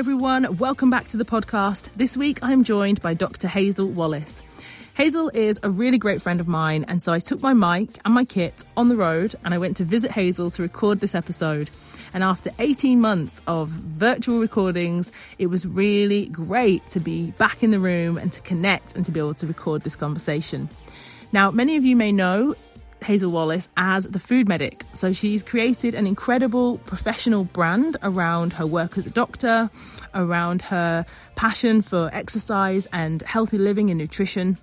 [0.00, 0.56] everyone.
[0.56, 1.90] Welcome back to the podcast.
[1.94, 3.46] This week I'm joined by Dr.
[3.46, 4.42] Hazel Wallace.
[4.94, 8.14] Hazel is a really great friend of mine, and so I took my mic and
[8.14, 11.68] my kit on the road and I went to visit Hazel to record this episode.
[12.14, 17.70] And after 18 months of virtual recordings, it was really great to be back in
[17.70, 20.70] the room and to connect and to be able to record this conversation.
[21.30, 22.54] Now, many of you may know
[23.02, 24.82] Hazel Wallace as the food medic.
[24.94, 29.70] So she's created an incredible professional brand around her work as a doctor,
[30.14, 31.04] around her
[31.36, 34.58] passion for exercise and healthy living and nutrition.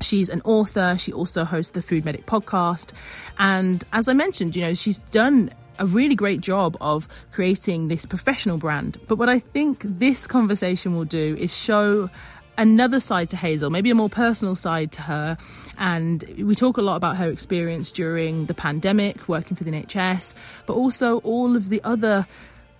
[0.00, 0.96] She's an author.
[0.98, 2.90] She also hosts the Food Medic podcast.
[3.38, 8.04] And as I mentioned, you know, she's done a really great job of creating this
[8.04, 9.00] professional brand.
[9.08, 12.10] But what I think this conversation will do is show
[12.56, 15.38] another side to Hazel, maybe a more personal side to her.
[15.78, 20.34] And we talk a lot about her experience during the pandemic, working for the NHS,
[20.66, 22.26] but also all of the other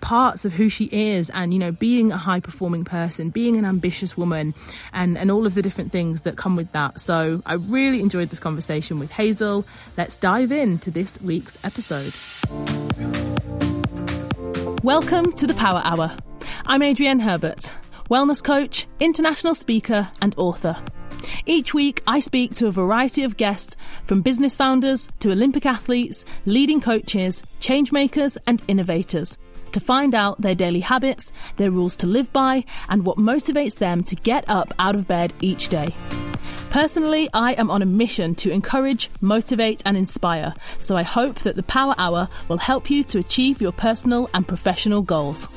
[0.00, 3.64] parts of who she is and you know being a high performing person being an
[3.64, 4.54] ambitious woman
[4.92, 7.00] and and all of the different things that come with that.
[7.00, 9.64] So i really enjoyed this conversation with hazel.
[9.96, 12.14] Let's dive into this week's episode.
[14.84, 16.16] Welcome to the power hour.
[16.66, 17.72] I'm adrienne herbert
[18.08, 20.76] wellness coach, international speaker, and author.
[21.46, 26.24] Each week, I speak to a variety of guests from business founders to Olympic athletes,
[26.46, 29.38] leading coaches, changemakers, and innovators
[29.72, 34.02] to find out their daily habits, their rules to live by, and what motivates them
[34.04, 35.94] to get up out of bed each day.
[36.70, 41.56] Personally, I am on a mission to encourage, motivate, and inspire, so I hope that
[41.56, 45.48] the Power Hour will help you to achieve your personal and professional goals.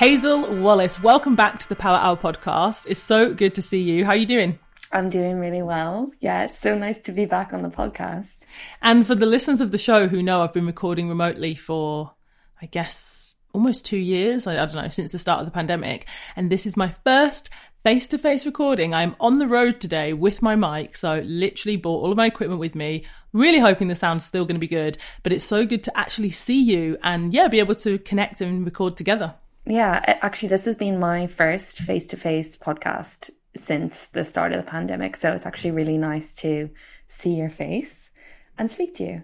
[0.00, 2.86] Hazel Wallace, welcome back to the Power Hour podcast.
[2.88, 4.06] It's so good to see you.
[4.06, 4.58] How are you doing?
[4.90, 6.10] I'm doing really well.
[6.20, 8.46] Yeah, it's so nice to be back on the podcast.
[8.80, 12.14] And for the listeners of the show who know I've been recording remotely for,
[12.62, 14.46] I guess, almost two years.
[14.46, 16.06] I, I don't know, since the start of the pandemic.
[16.34, 17.50] And this is my first
[17.82, 18.94] face to face recording.
[18.94, 20.96] I'm on the road today with my mic.
[20.96, 23.04] So literally bought all of my equipment with me.
[23.34, 26.30] Really hoping the sound's still going to be good, but it's so good to actually
[26.30, 29.34] see you and yeah, be able to connect and record together.
[29.66, 34.58] Yeah, actually, this has been my first face to face podcast since the start of
[34.58, 35.16] the pandemic.
[35.16, 36.70] So it's actually really nice to
[37.06, 38.10] see your face
[38.58, 39.22] and speak to you.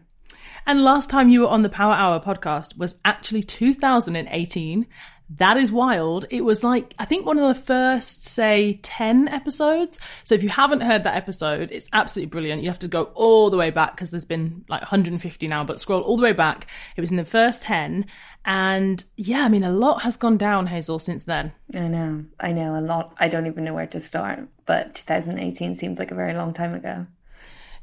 [0.66, 4.86] And last time you were on the Power Hour podcast was actually 2018.
[5.28, 6.25] That is wild.
[6.31, 9.98] It was like, I think one of the first, say, 10 episodes.
[10.22, 12.62] So if you haven't heard that episode, it's absolutely brilliant.
[12.62, 15.81] You have to go all the way back because there's been like 150 now, but
[15.81, 16.69] scroll all the way back.
[16.97, 18.06] It was in the first 10.
[18.44, 21.53] And yeah, I mean, a lot has gone down, Hazel, since then.
[21.75, 22.25] I know.
[22.38, 23.15] I know a lot.
[23.19, 26.72] I don't even know where to start, but 2018 seems like a very long time
[26.72, 27.06] ago.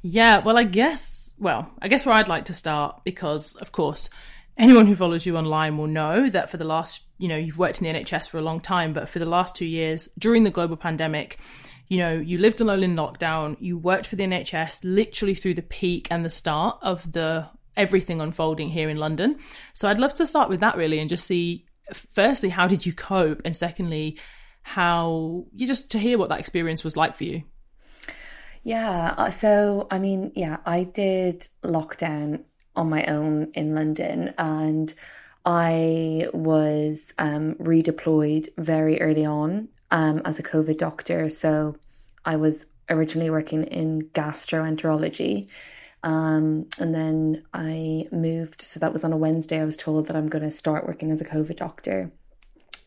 [0.01, 4.09] Yeah, well, I guess, well, I guess where I'd like to start, because of course,
[4.57, 7.81] anyone who follows you online will know that for the last, you know, you've worked
[7.81, 10.51] in the NHS for a long time, but for the last two years during the
[10.51, 11.39] global pandemic,
[11.87, 15.61] you know, you lived alone in lockdown, you worked for the NHS literally through the
[15.61, 19.37] peak and the start of the everything unfolding here in London.
[19.73, 21.65] So I'd love to start with that really and just see
[22.13, 24.17] firstly how did you cope and secondly
[24.61, 27.43] how you just to hear what that experience was like for you.
[28.63, 32.45] Yeah, uh, so I mean, yeah, I did lockdown
[32.75, 34.93] on my own in London and
[35.45, 41.29] I was um, redeployed very early on um, as a COVID doctor.
[41.29, 41.75] So
[42.23, 45.47] I was originally working in gastroenterology.
[46.03, 48.61] Um, and then I moved.
[48.61, 49.59] So that was on a Wednesday.
[49.59, 52.11] I was told that I'm going to start working as a COVID doctor.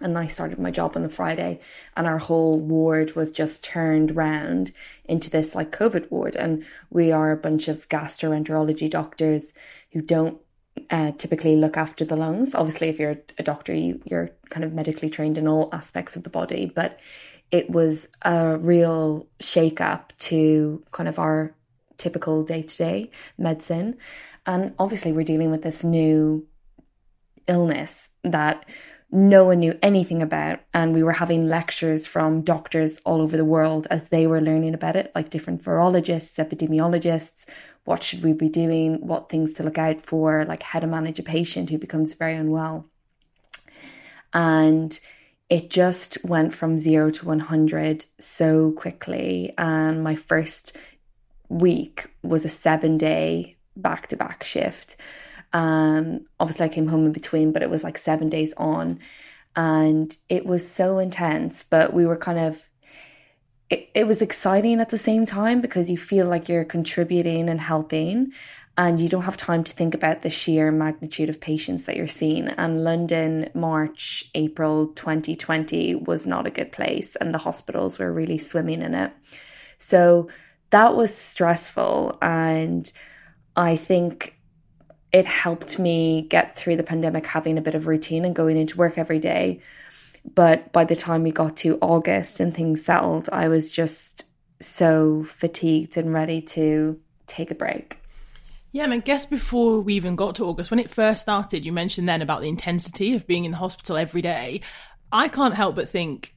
[0.01, 1.61] And I started my job on the Friday,
[1.97, 4.73] and our whole ward was just turned round
[5.07, 6.37] into this like COVID ward.
[6.37, 9.55] And we are a bunch of gastroenterology doctors
[9.93, 10.39] who don't
[10.91, 12.55] uh, typically look after the lungs.
[12.55, 16.23] Obviously, if you're a doctor, you, you're kind of medically trained in all aspects of
[16.23, 16.99] the body, but
[17.51, 21.55] it was a real shake up to kind of our
[21.97, 23.97] typical day to day medicine.
[24.45, 26.47] And obviously, we're dealing with this new
[27.49, 28.67] illness that
[29.17, 30.61] no one knew anything about.
[30.75, 34.75] And we were having lectures from doctors all over the world as they were learning
[34.75, 37.47] about it, like different virologists, epidemiologists.
[37.85, 39.07] What should we be doing?
[39.07, 40.45] What things to look out for?
[40.45, 42.85] Like how to manage a patient who becomes very unwell.
[44.35, 45.01] And
[45.49, 49.55] it just went from zero to 100 so quickly.
[49.57, 50.77] And my first
[51.49, 54.97] week was a seven day back to back shift.
[55.57, 58.99] Um, obviously, I came home in between, but it was like seven days on.
[59.57, 62.63] And it was so intense, but we were kind of,
[63.71, 67.61] it, it was exciting at the same time because you feel like you're contributing and
[67.61, 68.33] helping.
[68.79, 72.07] and you don't have time to think about the sheer magnitude of patients that you're
[72.07, 72.49] seeing.
[72.49, 78.39] And London, March, April 2020 was not a good place, and the hospitals were really
[78.39, 79.13] swimming in it.
[79.79, 80.29] So
[80.71, 82.19] that was stressful.
[82.21, 82.91] And
[83.57, 84.36] I think
[85.17, 88.77] it helped me get through the pandemic having a bit of routine and going into
[88.77, 89.63] work every day.
[90.35, 94.27] But by the time we got to August and things settled, I was just
[94.61, 97.99] so fatigued and ready to take a break.
[98.73, 101.73] Yeah, and I guess before we even got to August, when it first started, you
[101.73, 104.61] mentioned then about the intensity of being in the hospital every day.
[105.11, 106.36] I can't help but think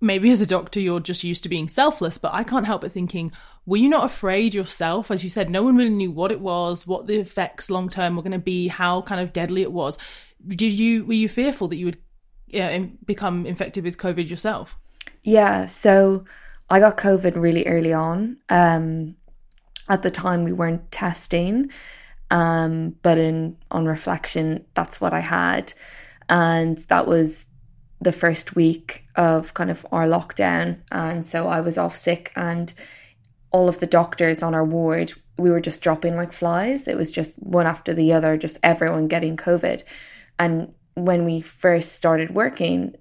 [0.00, 2.92] maybe as a doctor you're just used to being selfless, but I can't help but
[2.92, 3.32] thinking,
[3.66, 5.10] were you not afraid yourself?
[5.10, 8.16] As you said, no one really knew what it was, what the effects long term
[8.16, 9.98] were going to be, how kind of deadly it was.
[10.46, 11.98] Did you were you fearful that you would
[12.54, 14.76] uh, become infected with COVID yourself?
[15.22, 16.24] Yeah, so
[16.68, 18.36] I got COVID really early on.
[18.50, 19.16] Um,
[19.88, 21.70] at the time we weren't testing
[22.30, 25.72] um, but in on reflection that's what i had
[26.28, 27.46] and that was
[28.00, 32.74] the first week of kind of our lockdown and so i was off sick and
[33.50, 37.10] all of the doctors on our ward we were just dropping like flies it was
[37.10, 39.82] just one after the other just everyone getting covid
[40.38, 42.94] and when we first started working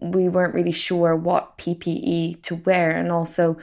[0.00, 3.56] we weren't really sure what ppe to wear and also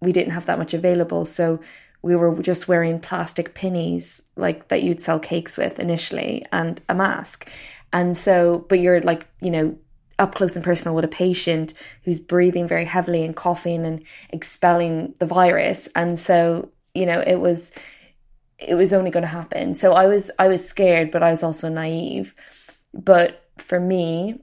[0.00, 1.60] we didn't have that much available so
[2.02, 6.94] we were just wearing plastic pinnies like that you'd sell cakes with initially and a
[6.94, 7.50] mask.
[7.92, 9.76] And so, but you're like, you know,
[10.20, 11.74] up close and personal with a patient
[12.04, 15.88] who's breathing very heavily and coughing and expelling the virus.
[15.96, 17.72] And so, you know, it was
[18.58, 19.74] it was only going to happen.
[19.74, 22.34] So I was I was scared, but I was also naive.
[22.92, 24.40] But for me,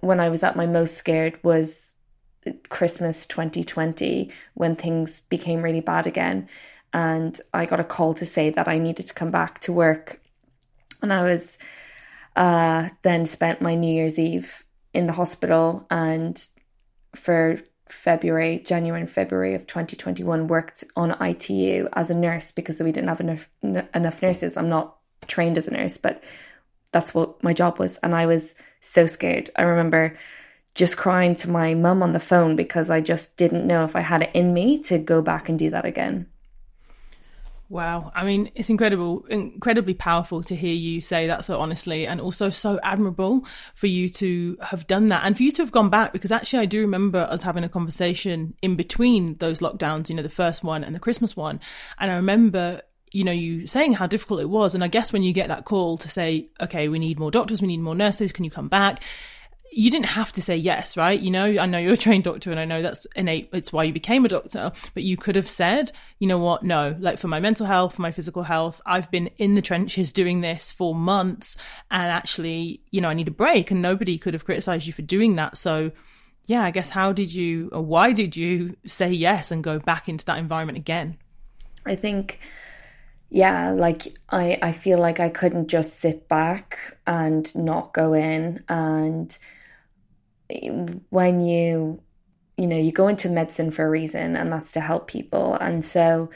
[0.00, 1.92] when I was at my most scared was
[2.68, 6.48] Christmas 2020 when things became really bad again
[6.92, 10.20] and I got a call to say that I needed to come back to work.
[11.02, 11.58] And I was
[12.36, 14.64] uh, then spent my New Year's Eve
[14.96, 16.42] in the hospital and
[17.14, 17.58] for
[17.88, 23.08] February, January and February of 2021 worked on ITU as a nurse because we didn't
[23.08, 24.56] have enough enough nurses.
[24.56, 24.96] I'm not
[25.28, 26.22] trained as a nurse, but
[26.92, 29.50] that's what my job was and I was so scared.
[29.54, 30.16] I remember
[30.74, 34.00] just crying to my mum on the phone because I just didn't know if I
[34.00, 36.26] had it in me to go back and do that again.
[37.68, 38.12] Wow.
[38.14, 42.48] I mean, it's incredible, incredibly powerful to hear you say that so honestly, and also
[42.50, 46.12] so admirable for you to have done that and for you to have gone back
[46.12, 50.22] because actually, I do remember us having a conversation in between those lockdowns, you know,
[50.22, 51.60] the first one and the Christmas one.
[51.98, 52.82] And I remember
[53.12, 54.74] you know, you saying how difficult it was.
[54.74, 57.62] And I guess when you get that call to say, okay, we need more doctors,
[57.62, 59.00] we need more nurses, can you come back?
[59.76, 61.20] You didn't have to say yes, right?
[61.20, 63.50] You know, I know you're a trained doctor and I know that's innate.
[63.52, 66.62] It's why you became a doctor, but you could have said, you know what?
[66.62, 70.14] No, like for my mental health, for my physical health, I've been in the trenches
[70.14, 71.58] doing this for months
[71.90, 75.02] and actually, you know, I need a break and nobody could have criticized you for
[75.02, 75.58] doing that.
[75.58, 75.92] So
[76.46, 80.08] yeah, I guess how did you or why did you say yes and go back
[80.08, 81.18] into that environment again?
[81.84, 82.40] I think
[83.28, 88.62] yeah like i i feel like i couldn't just sit back and not go in
[88.68, 89.36] and
[91.10, 92.02] when you
[92.56, 95.54] you know you go into medicine for a reason and that's to help people.
[95.54, 96.30] And so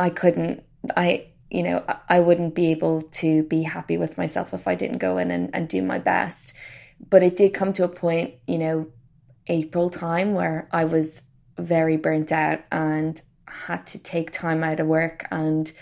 [0.00, 0.64] i couldn't
[0.96, 4.98] i you know i wouldn't be able to be happy with myself if i didn't
[4.98, 6.54] go in and, and do my best.
[7.08, 8.86] But it did come to a point you know
[9.46, 11.22] april time where i was
[11.58, 15.72] very burnt out and had to take time out of work and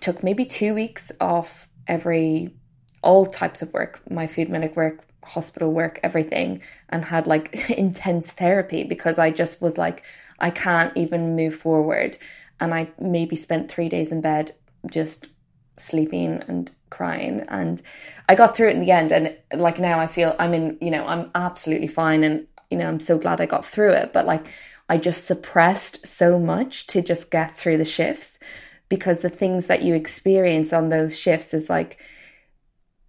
[0.00, 2.54] took maybe two weeks off every
[3.02, 8.32] all types of work my food medic work hospital work, everything, and had like intense
[8.32, 10.02] therapy because I just was like,
[10.40, 12.16] I can't even move forward.
[12.60, 14.52] And I maybe spent three days in bed
[14.90, 15.28] just
[15.76, 17.44] sleeping and crying.
[17.48, 17.82] And
[18.28, 19.12] I got through it in the end.
[19.12, 22.24] And like now I feel I'm in, you know, I'm absolutely fine.
[22.24, 24.12] And, you know, I'm so glad I got through it.
[24.12, 24.46] But like,
[24.88, 28.38] I just suppressed so much to just get through the shifts
[28.88, 31.98] because the things that you experience on those shifts is like,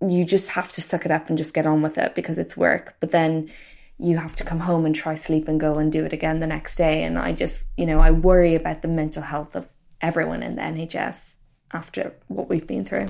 [0.02, 2.56] you just have to suck it up and just get on with it because it's
[2.56, 2.96] work.
[3.00, 3.52] But then
[3.98, 6.48] you have to come home and try sleep and go and do it again the
[6.48, 7.04] next day.
[7.04, 9.68] And I just, you know, I worry about the mental health of
[10.02, 11.36] everyone in the NHS
[11.74, 13.10] after what we've been through.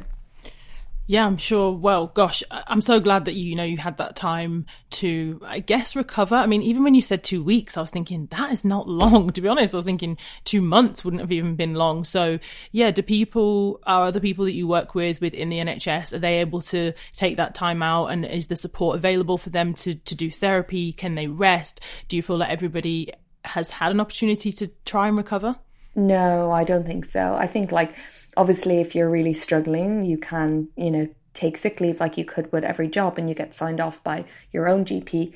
[1.09, 1.71] Yeah, I'm sure.
[1.71, 5.57] Well, gosh, I'm so glad that you, you know, you had that time to, I
[5.57, 6.35] guess, recover.
[6.35, 9.31] I mean, even when you said two weeks, I was thinking that is not long.
[9.31, 12.03] To be honest, I was thinking two months wouldn't have even been long.
[12.03, 12.37] So,
[12.71, 16.41] yeah, do people, are other people that you work with within the NHS, are they
[16.41, 18.09] able to take that time out?
[18.09, 20.93] And is the support available for them to, to do therapy?
[20.93, 21.81] Can they rest?
[22.07, 23.09] Do you feel that everybody
[23.45, 25.55] has had an opportunity to try and recover?
[25.95, 27.33] No, I don't think so.
[27.33, 27.95] I think like
[28.39, 32.49] obviously, if you're really struggling, you can, you know, take sick leave like you could
[32.53, 35.33] with every job and you get signed off by your own GP.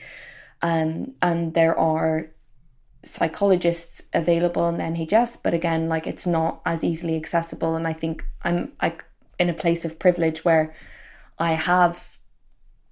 [0.62, 2.32] Um, and there are
[3.04, 7.76] psychologists available in the NHS, but again, like it's not as easily accessible.
[7.76, 9.04] And I think I'm like
[9.38, 10.74] in a place of privilege where
[11.38, 12.18] I have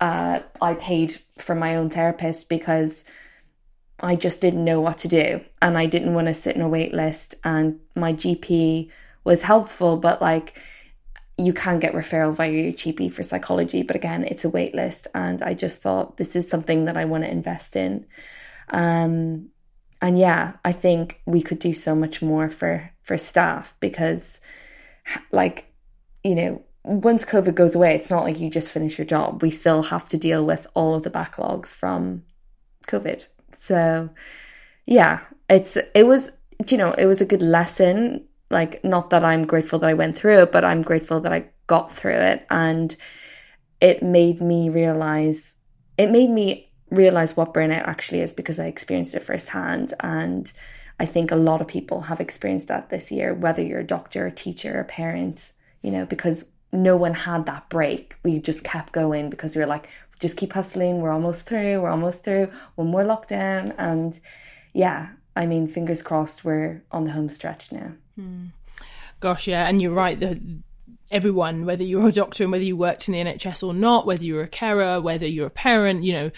[0.02, 3.06] uh, I paid for my own therapist because
[4.02, 6.68] I just didn't know what to do and I didn't want to sit in a
[6.68, 8.90] wait list and my GP
[9.24, 10.58] was helpful but like
[11.38, 15.08] you can get referral via your GP for psychology but again it's a wait list
[15.14, 18.06] and I just thought this is something that I want to invest in
[18.70, 19.50] um
[20.02, 24.40] and yeah I think we could do so much more for for staff because
[25.32, 25.66] like
[26.24, 29.42] you know once COVID goes away, it's not like you just finish your job.
[29.42, 32.24] We still have to deal with all of the backlogs from
[32.88, 33.26] COVID.
[33.60, 34.10] So,
[34.86, 36.32] yeah, it's it was
[36.70, 38.26] you know it was a good lesson.
[38.52, 41.46] Like, not that I'm grateful that I went through it, but I'm grateful that I
[41.68, 42.96] got through it, and
[43.80, 45.56] it made me realize.
[45.98, 50.52] It made me realize what burnout actually is because I experienced it firsthand, and
[51.00, 53.34] I think a lot of people have experienced that this year.
[53.34, 57.70] Whether you're a doctor, a teacher, a parent, you know, because no one had that
[57.70, 58.16] break.
[58.24, 59.90] We just kept going because we were like,
[60.20, 61.02] just keep hustling.
[61.02, 61.82] We're almost through.
[61.82, 62.52] We're almost through.
[62.76, 63.74] One more lockdown.
[63.78, 64.20] And
[64.74, 67.94] yeah, I mean, fingers crossed, we're on the home stretch now.
[68.22, 68.46] Hmm.
[69.20, 69.68] Gosh, yeah.
[69.68, 70.20] And you're right.
[70.20, 70.40] The,
[71.12, 74.24] everyone, whether you're a doctor and whether you worked in the NHS or not, whether
[74.24, 76.32] you're a carer, whether you're a parent, you know,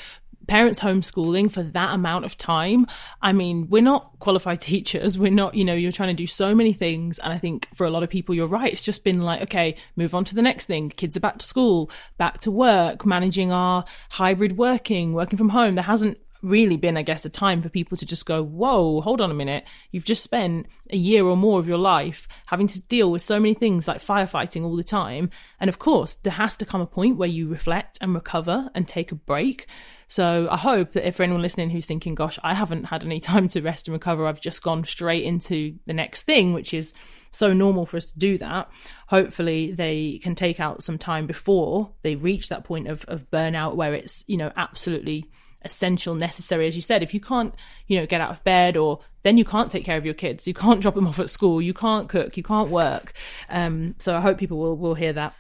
[0.48, 2.88] parents homeschooling for that amount of time.
[3.22, 5.18] I mean, we're not qualified teachers.
[5.18, 7.20] We're not, you know, you're trying to do so many things.
[7.20, 8.72] And I think for a lot of people, you're right.
[8.72, 10.90] It's just been like, okay, move on to the next thing.
[10.90, 15.76] Kids are back to school, back to work, managing our hybrid working, working from home.
[15.76, 19.22] There hasn't really been, I guess, a time for people to just go, whoa, hold
[19.22, 19.66] on a minute.
[19.92, 23.40] You've just spent a year or more of your life having to deal with so
[23.40, 25.30] many things like firefighting all the time.
[25.60, 28.88] And of course, there has to come a point where you reflect and recover and
[28.88, 29.68] take a break.
[30.08, 33.20] So I hope that if for anyone listening who's thinking, gosh, I haven't had any
[33.22, 36.94] time to rest and recover, I've just gone straight into the next thing, which is
[37.32, 38.70] so normal for us to do that.
[39.08, 43.76] Hopefully they can take out some time before they reach that point of, of burnout
[43.76, 45.32] where it's, you know, absolutely
[45.64, 46.68] essential, necessary.
[46.68, 47.54] As you said, if you can't,
[47.88, 50.48] you know, get out of bed or then you can't take care of your kids,
[50.48, 53.14] you can't drop them off at school, you can't cook, you can't work.
[53.50, 55.34] Um, so I hope people will, will hear that.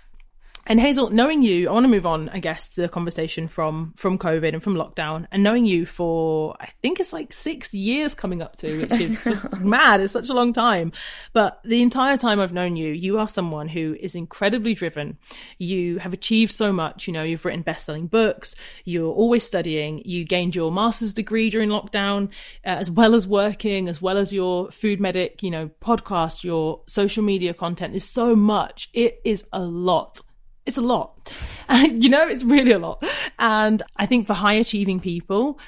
[0.65, 3.91] And Hazel, knowing you, I want to move on, I guess, to the conversation from
[3.97, 8.15] from COVID and from lockdown, and knowing you for I think it's like six years
[8.15, 9.99] coming up to, which is just mad.
[9.99, 10.93] It's such a long time.
[11.33, 15.17] But the entire time I've known you, you are someone who is incredibly driven.
[15.57, 17.07] You have achieved so much.
[17.07, 18.55] You know, you've written best-selling books.
[18.85, 20.01] You're always studying.
[20.05, 22.27] You gained your master's degree during lockdown,
[22.65, 26.81] uh, as well as working, as well as your food medic, you know, podcast, your
[26.87, 27.91] social media content.
[27.91, 28.89] There's so much.
[28.93, 30.21] It is a lot
[30.65, 31.31] it's a lot.
[31.91, 33.03] you know, it's really a lot.
[33.39, 35.59] And I think for high achieving people,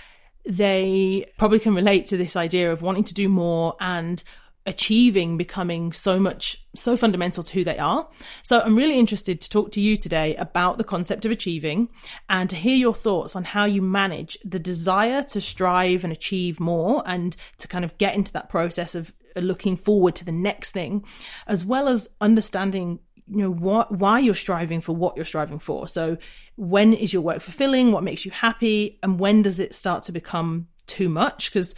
[0.46, 4.24] they probably can relate to this idea of wanting to do more and
[4.68, 8.08] achieving becoming so much so fundamental to who they are.
[8.44, 11.90] So I'm really interested to talk to you today about the concept of achieving
[12.30, 16.60] and to hear your thoughts on how you manage the desire to strive and achieve
[16.60, 20.72] more and to kind of get into that process of looking forward to the next
[20.72, 21.06] thing
[21.46, 25.88] as well as understanding you know what why you're striving for what you're striving for.
[25.88, 26.18] So
[26.58, 27.92] when is your work fulfilling?
[27.92, 29.00] What makes you happy?
[29.02, 31.52] And when does it start to become too much?
[31.52, 31.76] Because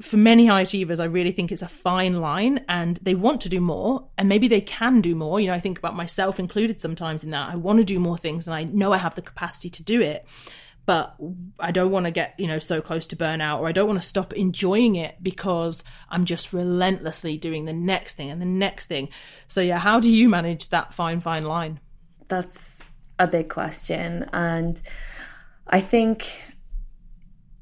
[0.00, 3.48] for many high achievers i really think it's a fine line and they want to
[3.48, 5.40] do more and maybe they can do more.
[5.40, 7.50] You know i think about myself included sometimes in that.
[7.50, 10.00] I want to do more things and i know i have the capacity to do
[10.00, 10.24] it
[10.88, 11.16] but
[11.60, 14.00] I don't want to get, you know, so close to burnout or I don't want
[14.00, 18.86] to stop enjoying it because I'm just relentlessly doing the next thing and the next
[18.86, 19.10] thing.
[19.48, 21.78] So yeah, how do you manage that fine fine line?
[22.28, 22.82] That's
[23.18, 24.80] a big question and
[25.66, 26.40] I think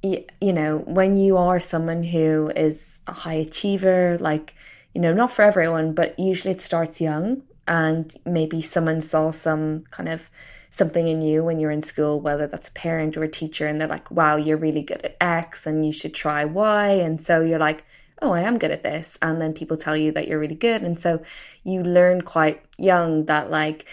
[0.02, 4.54] you know, when you are someone who is a high achiever like,
[4.94, 9.82] you know, not for everyone, but usually it starts young and maybe someone saw some
[9.90, 10.30] kind of
[10.76, 13.80] something in you when you're in school, whether that's a parent or a teacher, and
[13.80, 16.88] they're like, wow, you're really good at X and you should try Y.
[16.88, 17.84] And so you're like,
[18.22, 19.18] oh, I am good at this.
[19.22, 20.82] And then people tell you that you're really good.
[20.82, 21.22] And so
[21.64, 23.86] you learn quite young that like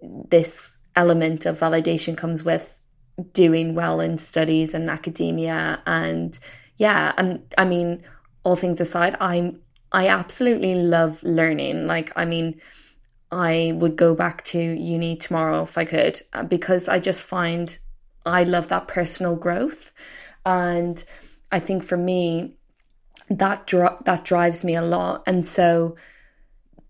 [0.00, 2.72] this element of validation comes with
[3.32, 5.82] doing well in studies and academia.
[5.86, 6.38] And
[6.76, 8.04] yeah, and I mean,
[8.44, 9.60] all things aside, I'm
[9.92, 11.86] I absolutely love learning.
[11.86, 12.60] Like, I mean,
[13.30, 17.76] I would go back to uni tomorrow if I could uh, because I just find
[18.24, 19.92] I love that personal growth.
[20.44, 21.02] And
[21.50, 22.56] I think for me,
[23.28, 23.66] that
[24.04, 25.22] that drives me a lot.
[25.26, 25.96] And so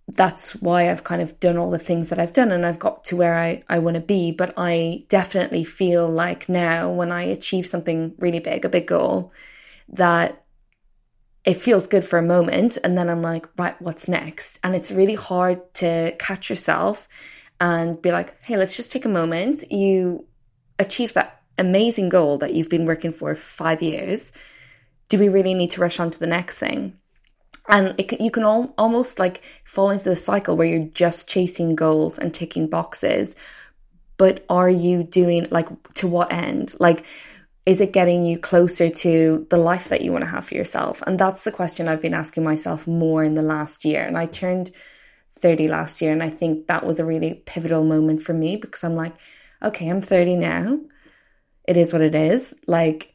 [0.08, 3.04] that's why I've kind of done all the things that I've done and I've got
[3.06, 4.32] to where I, I want to be.
[4.32, 9.32] But I definitely feel like now when I achieve something really big, a big goal,
[9.88, 10.45] that
[11.46, 12.76] it feels good for a moment.
[12.82, 14.58] And then I'm like, right, what's next?
[14.64, 17.08] And it's really hard to catch yourself
[17.60, 19.70] and be like, hey, let's just take a moment.
[19.70, 20.26] You
[20.80, 24.32] achieve that amazing goal that you've been working for five years.
[25.08, 26.98] Do we really need to rush on to the next thing?
[27.68, 31.76] And it, you can all, almost like fall into the cycle where you're just chasing
[31.76, 33.36] goals and ticking boxes.
[34.16, 36.74] But are you doing like to what end?
[36.80, 37.04] Like,
[37.66, 41.02] is it getting you closer to the life that you want to have for yourself?
[41.04, 44.04] And that's the question I've been asking myself more in the last year.
[44.04, 44.70] And I turned
[45.40, 48.84] 30 last year, and I think that was a really pivotal moment for me because
[48.84, 49.14] I'm like,
[49.62, 50.78] okay, I'm 30 now.
[51.66, 52.54] It is what it is.
[52.68, 53.12] Like,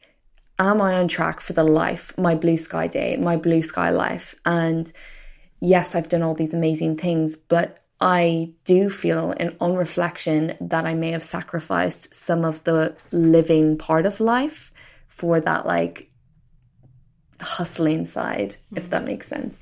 [0.58, 4.34] am I on track for the life, my blue sky day, my blue sky life?
[4.44, 4.92] And
[5.60, 10.86] yes, I've done all these amazing things, but I do feel in on reflection that
[10.86, 14.72] I may have sacrificed some of the living part of life
[15.06, 16.10] for that like
[17.40, 18.78] hustling side, mm-hmm.
[18.78, 19.54] if that makes sense.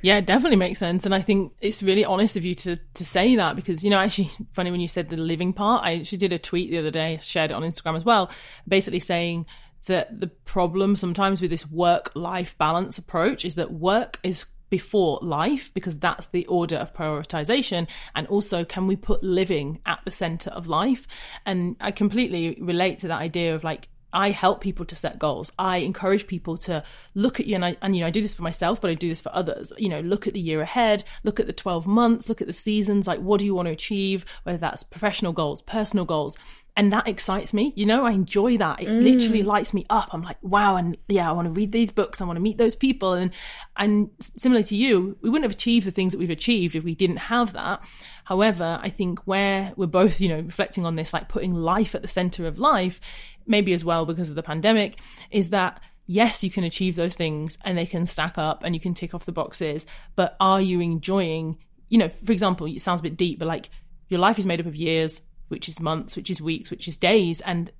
[0.00, 1.04] Yeah, it definitely makes sense.
[1.04, 3.98] And I think it's really honest of you to to say that because, you know,
[3.98, 6.90] actually funny when you said the living part, I actually did a tweet the other
[6.90, 8.30] day, shared it on Instagram as well,
[8.66, 9.44] basically saying
[9.84, 15.18] that the problem sometimes with this work life balance approach is that work is before
[15.22, 17.88] life because that's the order of prioritization.
[18.14, 21.06] And also can we put living at the center of life?
[21.46, 25.52] And i completely relate to that idea of like I help people to set goals.
[25.58, 26.82] I encourage people to
[27.14, 28.94] look at you, and I, and you know, I do this for myself, but I
[28.94, 29.72] do this for others.
[29.76, 32.52] You know, look at the year ahead, look at the 12 months, look at the
[32.52, 36.38] seasons, like what do you want to achieve, whether that's professional goals, personal goals,
[36.78, 37.74] and that excites me.
[37.76, 38.80] You know i enjoy that.
[38.80, 39.02] It mm.
[39.02, 40.08] literally lights me up.
[40.14, 42.20] I'm like wow and yeah i want to read these books.
[42.20, 43.12] I want to meet those people.
[43.12, 43.32] And
[43.76, 46.94] and similar to you we wouldn't have achieved the things that we've achieved if we
[46.94, 47.82] didn't have that.
[48.24, 52.02] However i think where we're both you know reflecting on this like putting life at
[52.02, 53.00] the center of life
[53.46, 54.98] maybe as well because of the pandemic
[55.30, 58.80] is that yes, you can achieve those things and they can stack up and you
[58.80, 59.86] can tick off the boxes,
[60.16, 61.58] but are you enjoying,
[61.90, 63.68] you know, for example, it sounds a bit deep, but like
[64.08, 66.96] your life is made up of years, which is months, which is weeks, which is
[66.96, 67.40] days.
[67.42, 67.70] And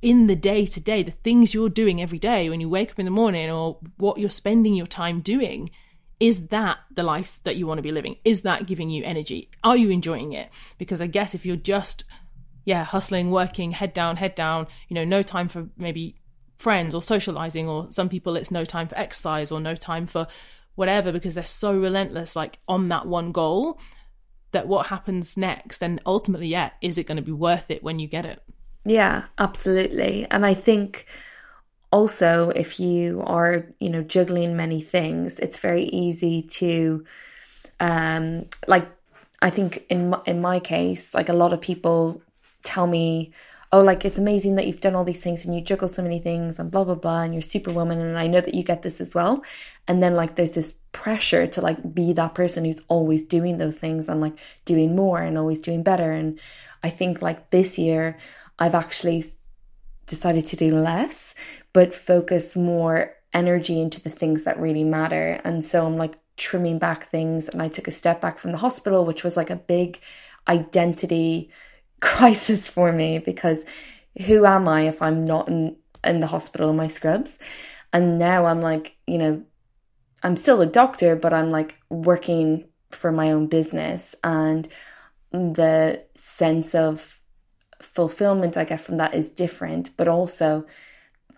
[0.00, 2.98] in the day to day, the things you're doing every day when you wake up
[2.98, 5.70] in the morning or what you're spending your time doing,
[6.18, 8.16] is that the life that you want to be living?
[8.24, 9.48] Is that giving you energy?
[9.64, 10.50] Are you enjoying it?
[10.78, 12.04] Because I guess if you're just,
[12.64, 16.16] yeah, hustling, working, head down, head down, you know, no time for maybe
[16.58, 20.26] friends or socializing, or some people it's no time for exercise or no time for
[20.74, 23.78] whatever because they're so relentless, like on that one goal
[24.52, 27.98] that what happens next and ultimately yeah is it going to be worth it when
[27.98, 28.42] you get it
[28.84, 31.06] yeah absolutely and i think
[31.90, 37.04] also if you are you know juggling many things it's very easy to
[37.80, 38.88] um like
[39.40, 42.22] i think in in my case like a lot of people
[42.62, 43.32] tell me
[43.72, 46.18] oh, like it's amazing that you've done all these things and you juggle so many
[46.18, 47.98] things and blah, blah, blah, and you're superwoman.
[48.00, 49.42] And I know that you get this as well.
[49.88, 53.76] And then like there's this pressure to like be that person who's always doing those
[53.76, 56.12] things and like doing more and always doing better.
[56.12, 56.38] And
[56.82, 58.18] I think like this year,
[58.58, 59.24] I've actually
[60.06, 61.34] decided to do less,
[61.72, 65.40] but focus more energy into the things that really matter.
[65.44, 67.48] And so I'm like trimming back things.
[67.48, 70.00] And I took a step back from the hospital, which was like a big
[70.48, 71.50] identity
[72.00, 73.64] crisis for me because
[74.26, 77.38] who am I if I'm not in, in the hospital in my scrubs?
[77.92, 79.42] And now I'm like, you know,
[80.22, 84.68] I'm still a doctor, but I'm like working for my own business and
[85.30, 87.18] the sense of
[87.80, 90.66] fulfillment I get from that is different, but also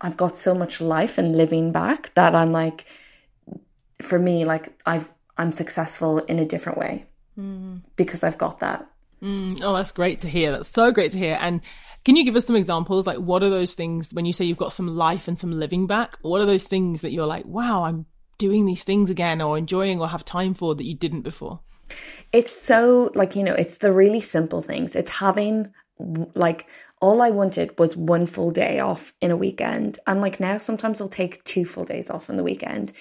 [0.01, 2.85] I've got so much life and living back that I'm like
[4.03, 7.07] for me like I've I'm successful in a different way
[7.39, 7.81] mm.
[7.97, 8.87] because I've got that.
[9.23, 10.53] Mm, oh, that's great to hear.
[10.53, 11.39] That's so great to hear.
[11.41, 11.61] And
[12.05, 13.07] can you give us some examples?
[13.07, 15.87] Like, what are those things when you say you've got some life and some living
[15.87, 16.19] back?
[16.21, 18.07] What are those things that you're like, wow, I'm
[18.39, 21.61] doing these things again or enjoying or have time for that you didn't before?
[22.33, 24.97] It's so, like, you know, it's the really simple things.
[24.97, 25.73] It's having,
[26.35, 26.67] like,
[27.01, 29.99] all I wanted was one full day off in a weekend.
[30.07, 32.93] And like now, sometimes I'll take two full days off in the weekend.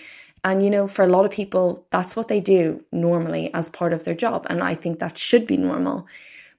[0.43, 3.93] And, you know, for a lot of people, that's what they do normally as part
[3.93, 4.45] of their job.
[4.49, 6.05] And I think that should be normal.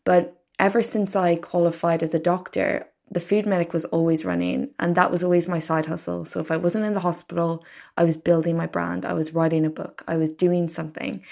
[0.04, 4.94] But ever since I qualified as a doctor, the food medic was always running, and
[4.96, 6.24] that was always my side hustle.
[6.24, 7.64] So if I wasn't in the hospital,
[7.96, 11.22] I was building my brand, I was writing a book, I was doing something,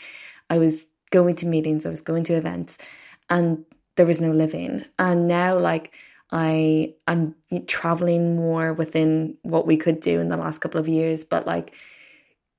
[0.50, 2.78] I was going to meetings, I was going to events,
[3.30, 3.64] and
[3.96, 4.84] there was no living.
[4.98, 5.94] And now, like,
[6.30, 7.34] I I'm
[7.66, 11.74] traveling more within what we could do in the last couple of years, but like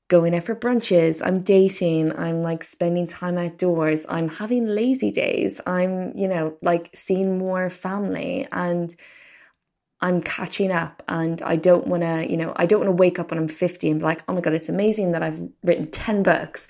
[0.08, 5.62] going out for brunches, I'm dating, I'm like spending time outdoors, I'm having lazy days,
[5.66, 8.96] I'm, you know, like seeing more family and
[10.02, 13.20] I'm catching up and I don't want to, you know, I don't want to wake
[13.20, 15.90] up when I'm 50 and be like, oh my God, it's amazing that I've written
[15.90, 16.68] 10 books,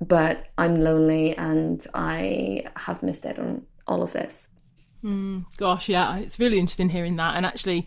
[0.00, 4.48] but I'm lonely and I have missed out on all of this.
[5.04, 7.36] Mm, gosh, yeah, it's really interesting hearing that.
[7.36, 7.86] And actually,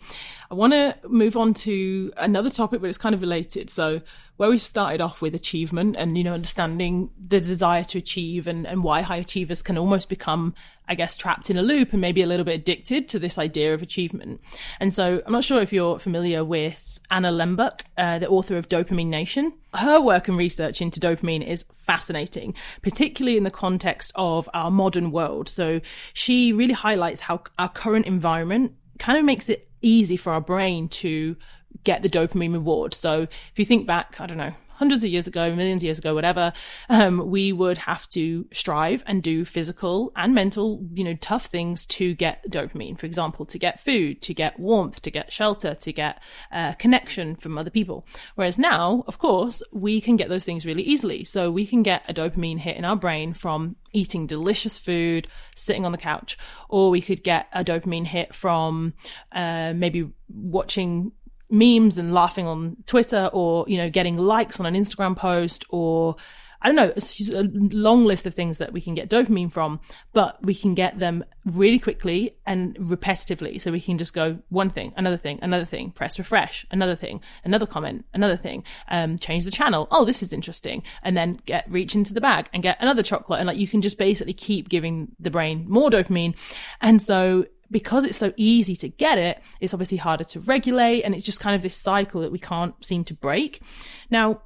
[0.50, 3.68] I want to move on to another topic, but it's kind of related.
[3.68, 4.00] So,
[4.40, 8.66] where we started off with achievement and, you know, understanding the desire to achieve and,
[8.66, 10.54] and why high achievers can almost become,
[10.88, 13.74] I guess, trapped in a loop and maybe a little bit addicted to this idea
[13.74, 14.40] of achievement.
[14.80, 18.70] And so I'm not sure if you're familiar with Anna Lembke, uh, the author of
[18.70, 19.52] Dopamine Nation.
[19.74, 25.10] Her work and research into dopamine is fascinating, particularly in the context of our modern
[25.10, 25.50] world.
[25.50, 25.82] So
[26.14, 30.88] she really highlights how our current environment kind of makes it easy for our brain
[30.88, 31.36] to
[31.84, 32.94] get the dopamine reward.
[32.94, 35.98] So if you think back, I don't know, hundreds of years ago, millions of years
[35.98, 36.54] ago, whatever,
[36.88, 41.84] um, we would have to strive and do physical and mental, you know, tough things
[41.84, 42.98] to get dopamine.
[42.98, 47.36] For example, to get food, to get warmth, to get shelter, to get uh, connection
[47.36, 48.06] from other people.
[48.36, 51.24] Whereas now, of course, we can get those things really easily.
[51.24, 55.84] So we can get a dopamine hit in our brain from eating delicious food, sitting
[55.84, 56.38] on the couch,
[56.70, 58.94] or we could get a dopamine hit from
[59.32, 61.12] uh, maybe watching
[61.50, 66.16] memes and laughing on Twitter or, you know, getting likes on an Instagram post or
[66.62, 66.92] I don't know,
[67.38, 69.80] a long list of things that we can get dopamine from,
[70.12, 73.60] but we can get them really quickly and repetitively.
[73.60, 77.22] So we can just go one thing, another thing, another thing, press refresh, another thing,
[77.44, 79.88] another comment, another thing, um, change the channel.
[79.90, 80.82] Oh, this is interesting.
[81.02, 83.40] And then get, reach into the bag and get another chocolate.
[83.40, 86.36] And like you can just basically keep giving the brain more dopamine.
[86.82, 91.02] And so because it's so easy to get it, it's obviously harder to regulate.
[91.02, 93.62] And it's just kind of this cycle that we can't seem to break.
[94.10, 94.42] Now,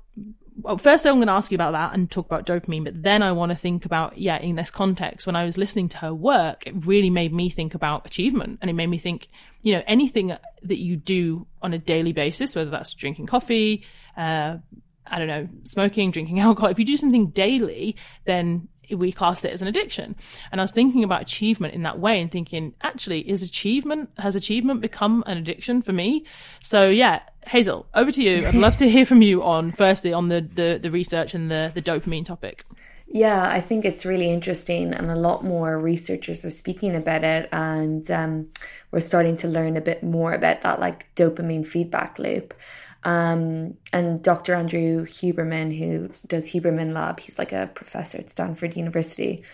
[0.60, 3.22] well, first I'm going to ask you about that and talk about dopamine, but then
[3.22, 6.14] I want to think about, yeah, in this context, when I was listening to her
[6.14, 9.28] work, it really made me think about achievement and it made me think,
[9.62, 10.28] you know, anything
[10.62, 13.84] that you do on a daily basis, whether that's drinking coffee,
[14.16, 14.58] uh,
[15.06, 19.53] I don't know, smoking, drinking alcohol, if you do something daily, then we class it
[19.53, 20.16] as an addiction.
[20.53, 24.37] And I was thinking about achievement in that way and thinking, actually, is achievement, has
[24.37, 26.25] achievement become an addiction for me?
[26.61, 28.47] So yeah, Hazel, over to you.
[28.47, 31.73] I'd love to hear from you on firstly on the, the, the research and the,
[31.75, 32.64] the dopamine topic.
[33.07, 37.49] Yeah, I think it's really interesting, and a lot more researchers are speaking about it,
[37.53, 38.49] and um,
[38.90, 42.55] we're starting to learn a bit more about that like dopamine feedback loop.
[43.04, 44.54] Um, and Dr.
[44.54, 49.44] Andrew Huberman, who does Huberman Lab, he's like a professor at Stanford University.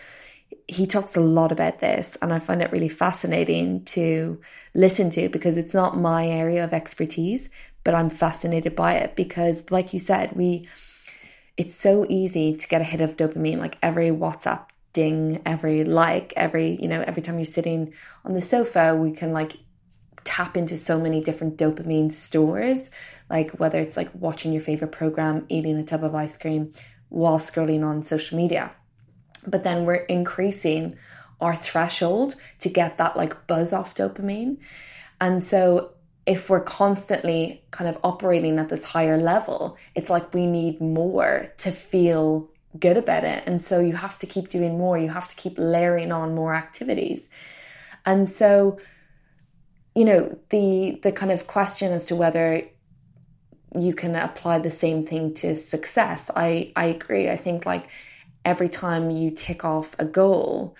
[0.67, 4.39] He talks a lot about this, and I find it really fascinating to
[4.73, 7.49] listen to because it's not my area of expertise,
[7.83, 10.67] but I'm fascinated by it because, like you said, we
[11.57, 16.33] it's so easy to get a hit of dopamine, like every WhatsApp ding, every like,
[16.35, 17.93] every you know, every time you're sitting
[18.25, 19.57] on the sofa, we can like
[20.23, 22.91] tap into so many different dopamine stores
[23.31, 26.73] like whether it's like watching your favorite program, eating a tub of ice cream
[27.07, 28.71] while scrolling on social media.
[29.47, 30.97] But then we're increasing
[31.39, 34.57] our threshold to get that like buzz off dopamine.
[35.21, 35.91] And so
[36.25, 41.51] if we're constantly kind of operating at this higher level, it's like we need more
[41.59, 43.43] to feel good about it.
[43.47, 46.53] And so you have to keep doing more, you have to keep layering on more
[46.53, 47.29] activities.
[48.05, 48.77] And so,
[49.95, 52.63] you know, the the kind of question as to whether
[53.77, 56.29] you can apply the same thing to success.
[56.35, 57.29] I, I agree.
[57.29, 57.87] I think like
[58.43, 60.75] every time you tick off a goal,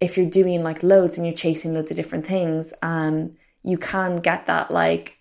[0.00, 4.18] if you're doing like loads and you're chasing loads of different things, um, you can
[4.18, 5.18] get that like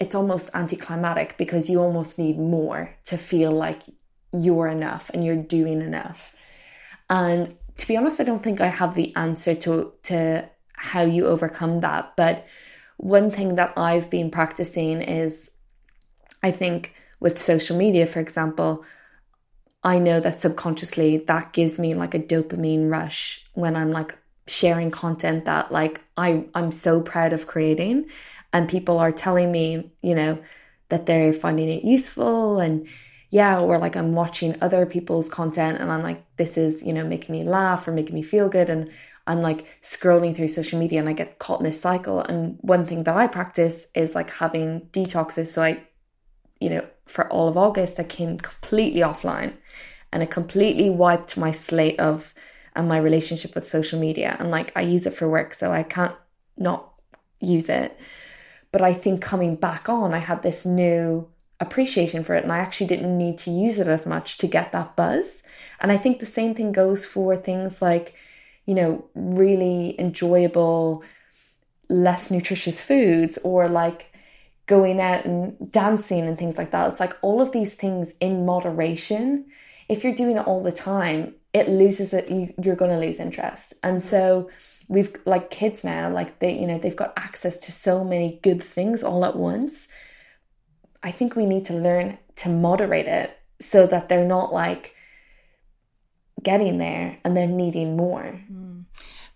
[0.00, 3.82] it's almost anticlimactic because you almost need more to feel like
[4.32, 6.34] you're enough and you're doing enough.
[7.08, 10.48] And to be honest, I don't think I have the answer to to
[10.82, 12.16] how you overcome that.
[12.16, 12.46] But
[12.96, 15.52] one thing that I've been practicing is
[16.42, 18.84] I think with social media, for example,
[19.84, 24.16] I know that subconsciously that gives me like a dopamine rush when I'm like
[24.48, 28.08] sharing content that like I I'm so proud of creating
[28.52, 30.42] and people are telling me, you know,
[30.88, 32.88] that they're finding it useful and
[33.30, 37.06] yeah, or like I'm watching other people's content and I'm like this is, you know,
[37.06, 38.90] making me laugh or making me feel good and
[39.32, 42.86] I'm like scrolling through social media and I get caught in this cycle and one
[42.86, 45.82] thing that I practice is like having detoxes so I
[46.62, 49.54] you know, for all of August, I came completely offline
[50.12, 52.32] and it completely wiped my slate of
[52.76, 54.36] and my relationship with social media.
[54.38, 56.14] And like I use it for work, so I can't
[56.56, 56.92] not
[57.40, 57.98] use it.
[58.70, 62.58] But I think coming back on, I had this new appreciation for it and I
[62.58, 65.42] actually didn't need to use it as much to get that buzz.
[65.80, 68.14] And I think the same thing goes for things like,
[68.66, 71.04] you know, really enjoyable,
[71.88, 74.14] less nutritious foods or like
[74.66, 76.90] going out and dancing and things like that.
[76.90, 79.46] It's like all of these things in moderation.
[79.88, 83.20] If you're doing it all the time, it loses it, you, you're going to lose
[83.20, 83.74] interest.
[83.82, 84.48] And so,
[84.92, 88.62] we've like kids now like they you know they've got access to so many good
[88.62, 89.88] things all at once
[91.02, 94.94] i think we need to learn to moderate it so that they're not like
[96.42, 98.84] getting there and then needing more mm.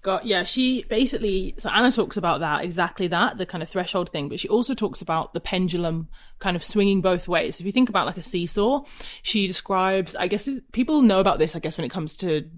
[0.07, 4.09] Got, yeah, she basically, so Anna talks about that, exactly that, the kind of threshold
[4.11, 6.07] thing, but she also talks about the pendulum
[6.39, 7.59] kind of swinging both ways.
[7.59, 8.85] If you think about like a seesaw,
[9.23, 12.49] she describes, I guess people know about this, I guess, when it comes to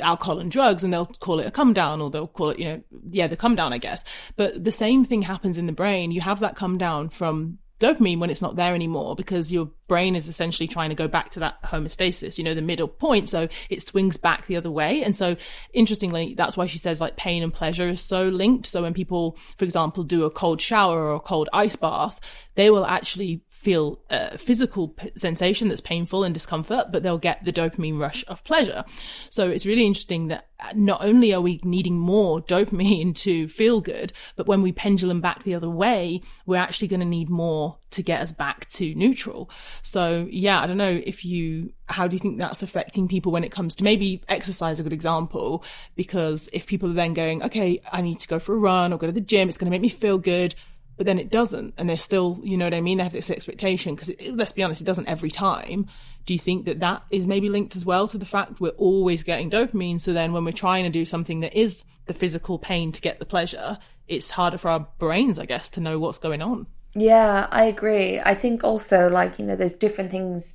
[0.00, 2.66] alcohol and drugs and they'll call it a come down or they'll call it you
[2.66, 4.04] know yeah the come down i guess
[4.36, 8.18] but the same thing happens in the brain you have that come down from dopamine
[8.18, 11.40] when it's not there anymore because your brain is essentially trying to go back to
[11.40, 13.28] that homeostasis you know the middle point.
[13.28, 15.02] So it swings back the other way.
[15.02, 15.36] And so
[15.72, 18.66] interestingly that's why she says like pain and pleasure is so linked.
[18.66, 22.20] So when people for example do a cold shower or a cold ice bath
[22.54, 27.52] they will actually feel a physical sensation that's painful and discomfort, but they'll get the
[27.52, 28.84] dopamine rush of pleasure.
[29.30, 33.80] So it's really interesting that uh, not only are we needing more dopamine to feel
[33.80, 37.78] good, but when we pendulum back the other way, we're actually going to need more
[37.90, 39.48] to get us back to neutral.
[39.82, 43.44] So yeah, I don't know if you, how do you think that's affecting people when
[43.44, 45.62] it comes to maybe exercise a good example?
[45.94, 48.98] Because if people are then going, okay, I need to go for a run or
[48.98, 50.56] go to the gym, it's going to make me feel good
[50.96, 52.98] but then it doesn't and they're still you know what i mean?
[52.98, 55.86] They have this expectation because let's be honest it doesn't every time.
[56.26, 59.22] Do you think that that is maybe linked as well to the fact we're always
[59.22, 60.00] getting dopamine?
[60.00, 63.18] So then when we're trying to do something that is the physical pain to get
[63.18, 63.78] the pleasure
[64.08, 66.66] it's harder for our brains i guess to know what's going on.
[66.94, 68.20] Yeah i agree.
[68.20, 70.54] I think also like you know there's different things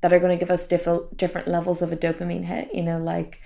[0.00, 2.98] that are going to give us different different levels of a dopamine hit you know
[2.98, 3.40] like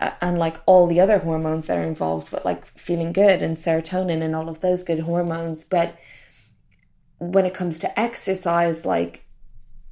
[0.00, 3.56] Uh, and like all the other hormones that are involved with like feeling good and
[3.56, 5.64] serotonin and all of those good hormones.
[5.64, 5.98] But
[7.18, 9.24] when it comes to exercise like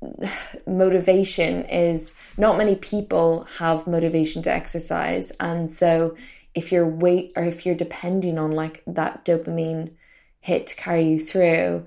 [0.67, 5.33] motivation is not many people have motivation to exercise.
[5.41, 6.17] And so
[6.55, 9.93] if you're wait or if you're depending on like that dopamine
[10.41, 11.85] hit to carry you through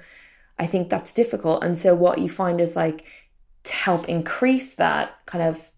[0.60, 1.63] i think that's difficult.
[1.63, 3.05] And so what you find is like
[3.63, 5.71] to help increase that kind of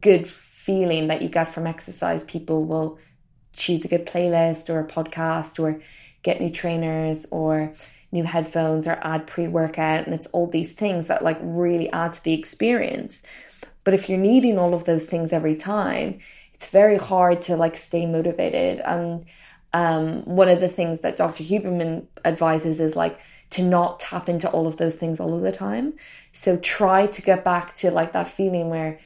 [0.00, 0.26] good
[0.66, 2.98] feeling that you get from exercise, people will
[3.52, 5.80] choose a good playlist or a podcast or
[6.24, 7.72] get new trainers or
[8.10, 10.04] new headphones or add pre workout.
[10.04, 13.22] And it's all these things that like really add to the experience.
[13.84, 16.18] But if you're needing all of those things every time,
[16.52, 18.80] it's very hard to like stay motivated.
[18.80, 19.24] And
[19.72, 21.44] um, one of the things that Dr.
[21.44, 25.52] Huberman advises is like to not tap into all of those things all of the
[25.52, 25.94] time.
[26.32, 28.98] So try to get back to like that feeling where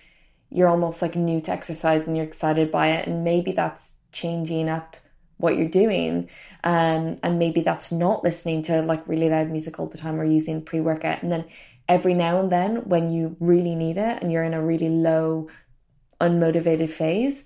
[0.50, 4.68] you're almost like new to exercise and you're excited by it and maybe that's changing
[4.68, 4.96] up
[5.36, 6.28] what you're doing
[6.64, 10.24] um, and maybe that's not listening to like really loud music all the time or
[10.24, 11.22] using pre-workout.
[11.22, 11.46] And then
[11.88, 15.48] every now and then when you really need it and you're in a really low
[16.20, 17.44] unmotivated phase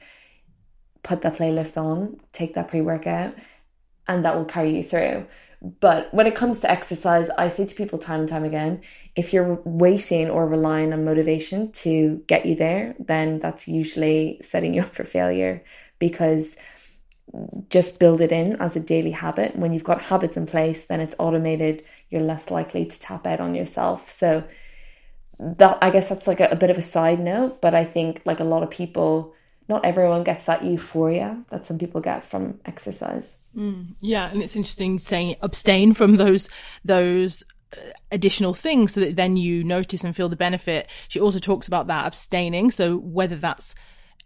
[1.04, 3.34] put that playlist on take that pre-workout
[4.08, 5.26] and that will carry you through.
[5.80, 8.82] But when it comes to exercise, I say to people time and time again
[9.16, 14.74] if you're waiting or relying on motivation to get you there, then that's usually setting
[14.74, 15.62] you up for failure
[15.98, 16.56] because
[17.68, 19.56] just build it in as a daily habit.
[19.56, 21.84] When you've got habits in place, then it's automated.
[22.10, 24.10] You're less likely to tap out on yourself.
[24.10, 24.44] So,
[25.38, 28.22] that I guess that's like a, a bit of a side note, but I think
[28.24, 29.34] like a lot of people,
[29.68, 33.38] not everyone gets that euphoria that some people get from exercise.
[33.56, 36.50] Mm, yeah, and it's interesting saying abstain from those
[36.84, 37.44] those
[38.10, 40.88] additional things so that then you notice and feel the benefit.
[41.08, 42.70] She also talks about that abstaining.
[42.70, 43.74] So whether that's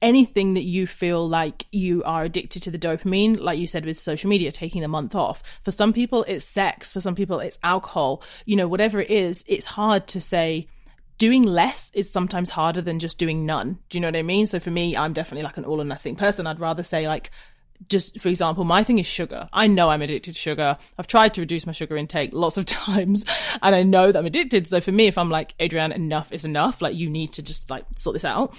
[0.00, 3.98] anything that you feel like you are addicted to the dopamine, like you said with
[3.98, 5.42] social media, taking a month off.
[5.64, 6.92] For some people, it's sex.
[6.92, 8.22] For some people, it's alcohol.
[8.44, 10.68] You know, whatever it is, it's hard to say
[11.18, 13.78] doing less is sometimes harder than just doing none.
[13.88, 14.46] Do you know what I mean?
[14.46, 16.46] So for me, I'm definitely like an all or nothing person.
[16.46, 17.30] I'd rather say like,
[17.88, 19.48] just for example, my thing is sugar.
[19.52, 20.76] I know I'm addicted to sugar.
[20.98, 23.24] I've tried to reduce my sugar intake lots of times
[23.62, 24.66] and I know that I'm addicted.
[24.66, 27.70] So for me, if I'm like, Adrienne, enough is enough, like you need to just
[27.70, 28.54] like sort this out.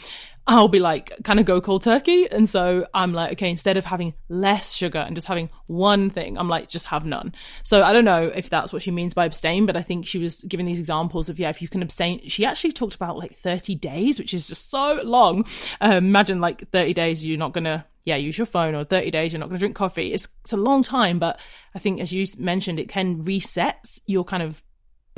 [0.49, 2.27] I'll be like, kind of go cold turkey.
[2.27, 6.39] And so I'm like, okay, instead of having less sugar and just having one thing,
[6.39, 7.35] I'm like, just have none.
[7.61, 10.17] So I don't know if that's what she means by abstain, but I think she
[10.17, 12.27] was giving these examples of, yeah, if you can abstain.
[12.27, 15.45] She actually talked about like 30 days, which is just so long.
[15.81, 19.11] Um, imagine like 30 days, you're not going to yeah, use your phone or 30
[19.11, 20.13] days, you're not going to drink coffee.
[20.13, 21.39] It's, it's a long time, but
[21.75, 24.63] I think as you mentioned, it can reset your kind of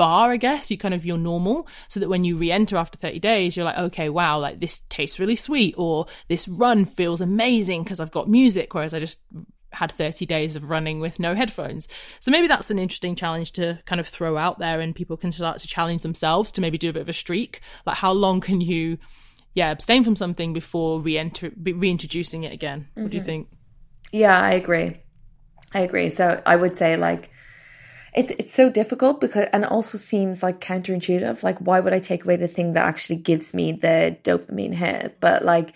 [0.02, 3.20] bar, I guess, you kind of your normal, so that when you re-enter after 30
[3.20, 7.84] days, you're like, okay, wow, like this tastes really sweet, or this run feels amazing
[7.84, 9.20] because I've got music, whereas I just
[9.72, 11.88] had 30 days of running with no headphones.
[12.20, 15.32] So maybe that's an interesting challenge to kind of throw out there and people can
[15.32, 17.62] start to challenge themselves to maybe do a bit of a streak.
[17.86, 18.98] Like how long can you
[19.54, 22.88] yeah, abstain from something before re-enter reintroducing it again?
[22.96, 23.10] What mm-hmm.
[23.10, 23.26] do you mm-hmm.
[23.26, 23.48] think?
[24.12, 25.02] Yeah, I agree.
[25.74, 26.10] I agree.
[26.10, 27.30] So I would say like
[28.14, 31.44] it's it's so difficult because and it also seems like counterintuitive.
[31.44, 35.20] Like why would I take away the thing that actually gives me the dopamine hit?
[35.20, 35.74] But like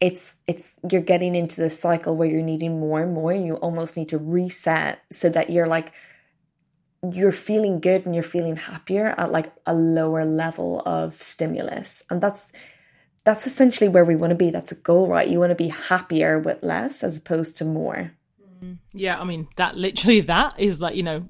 [0.00, 3.96] it's it's you're getting into the cycle where you're needing more and more you almost
[3.96, 5.92] need to reset so that you're like
[7.12, 12.02] you're feeling good and you're feeling happier at like a lower level of stimulus.
[12.10, 12.44] And that's
[13.24, 14.50] that's essentially where we want to be.
[14.50, 15.28] That's a goal right?
[15.28, 18.89] You want to be happier with less as opposed to more mm-hmm.
[18.92, 21.24] Yeah, I mean that literally that is like you know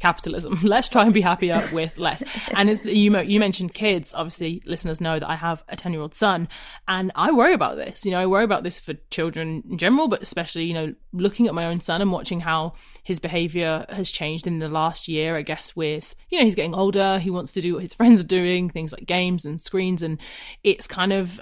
[0.00, 0.58] capitalism.
[0.62, 2.22] Let's try and be happier with less.
[2.54, 6.02] and as you you mentioned kids, obviously listeners know that I have a ten year
[6.02, 6.48] old son,
[6.86, 8.04] and I worry about this.
[8.04, 11.46] You know, I worry about this for children in general, but especially you know looking
[11.46, 15.36] at my own son and watching how his behavior has changed in the last year.
[15.36, 18.20] I guess with you know he's getting older, he wants to do what his friends
[18.20, 20.18] are doing, things like games and screens, and
[20.62, 21.40] it's kind of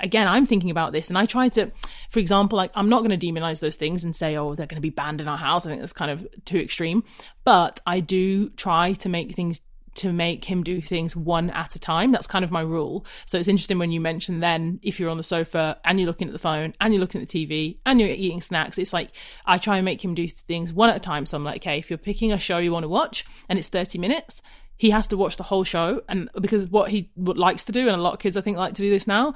[0.00, 1.70] again I'm thinking about this, and I try to,
[2.10, 4.76] for example, like I'm not going to demonize those things and say oh they're going
[4.76, 5.66] to be in our house.
[5.66, 7.04] I think that's kind of too extreme.
[7.44, 9.60] But I do try to make things
[9.94, 12.12] to make him do things one at a time.
[12.12, 13.04] That's kind of my rule.
[13.26, 16.28] So it's interesting when you mention then if you're on the sofa and you're looking
[16.28, 19.10] at the phone and you're looking at the TV and you're eating snacks, it's like
[19.44, 21.26] I try and make him do things one at a time.
[21.26, 23.68] So I'm like, okay, if you're picking a show you want to watch and it's
[23.68, 24.42] 30 minutes,
[24.78, 26.02] he has to watch the whole show.
[26.08, 28.74] And because what he likes to do, and a lot of kids I think like
[28.74, 29.34] to do this now,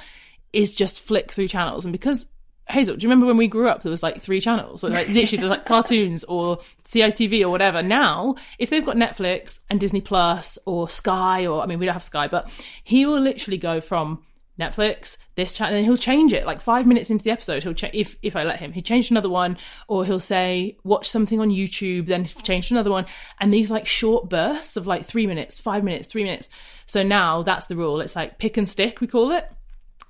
[0.52, 1.84] is just flick through channels.
[1.84, 2.26] And because
[2.68, 3.82] Hazel, do you remember when we grew up?
[3.82, 7.82] There was like three channels, so like literally there's like cartoons or CITV or whatever.
[7.82, 11.92] Now, if they've got Netflix and Disney Plus or Sky, or I mean, we don't
[11.92, 12.48] have Sky, but
[12.82, 14.22] he will literally go from
[14.58, 17.62] Netflix, this channel, and he'll change it like five minutes into the episode.
[17.62, 18.72] He'll change if if I let him.
[18.72, 22.90] He changed another one, or he'll say watch something on YouTube, then change to another
[22.90, 23.06] one,
[23.38, 26.48] and these like short bursts of like three minutes, five minutes, three minutes.
[26.86, 28.00] So now that's the rule.
[28.00, 29.48] It's like pick and stick, we call it.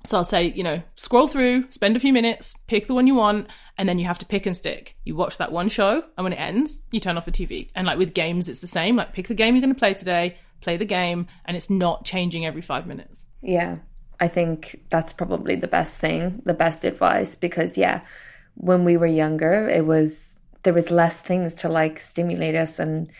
[0.03, 3.15] So I'll say, you know, scroll through, spend a few minutes, pick the one you
[3.15, 4.95] want, and then you have to pick and stick.
[5.03, 7.69] You watch that one show, and when it ends, you turn off the TV.
[7.75, 8.95] And like with games, it's the same.
[8.95, 12.05] Like pick the game you're going to play today, play the game, and it's not
[12.05, 13.25] changing every five minutes.
[13.41, 13.77] Yeah,
[14.19, 18.01] I think that's probably the best thing, the best advice, because yeah,
[18.55, 23.11] when we were younger, it was there was less things to like stimulate us, and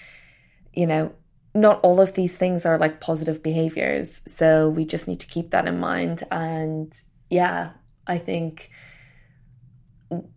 [0.73, 1.11] you know,
[1.53, 4.21] not all of these things are like positive behaviors.
[4.27, 6.23] So we just need to keep that in mind.
[6.31, 6.93] And
[7.29, 7.71] yeah,
[8.05, 8.69] I think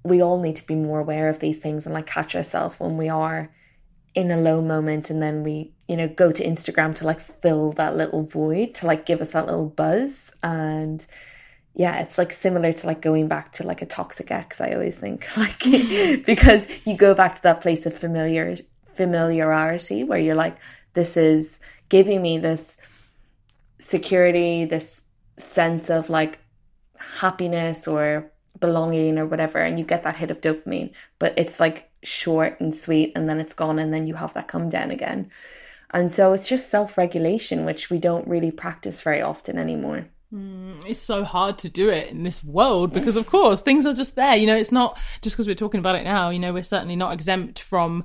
[0.03, 2.96] we all need to be more aware of these things and like catch ourselves when
[2.96, 3.53] we are
[4.14, 7.73] in a low moment and then we, you know, go to Instagram to like fill
[7.73, 10.33] that little void, to like give us that little buzz.
[10.42, 11.05] And
[11.75, 14.96] yeah, it's like similar to like going back to like a toxic ex, I always
[14.96, 15.27] think.
[15.37, 15.61] Like
[16.27, 18.57] because you go back to that place of familiar
[18.94, 20.57] familiarity where you're like,
[20.94, 22.76] this is giving me this
[23.79, 25.03] security, this
[25.37, 26.38] sense of like
[26.96, 29.59] happiness or belonging or whatever.
[29.59, 33.40] And you get that hit of dopamine, but it's like short and sweet and then
[33.40, 35.31] it's gone and then you have that come down again.
[35.92, 40.07] And so it's just self regulation, which we don't really practice very often anymore.
[40.33, 43.92] Mm, it's so hard to do it in this world because, of course, things are
[43.92, 44.37] just there.
[44.37, 46.94] You know, it's not just because we're talking about it now, you know, we're certainly
[46.94, 48.05] not exempt from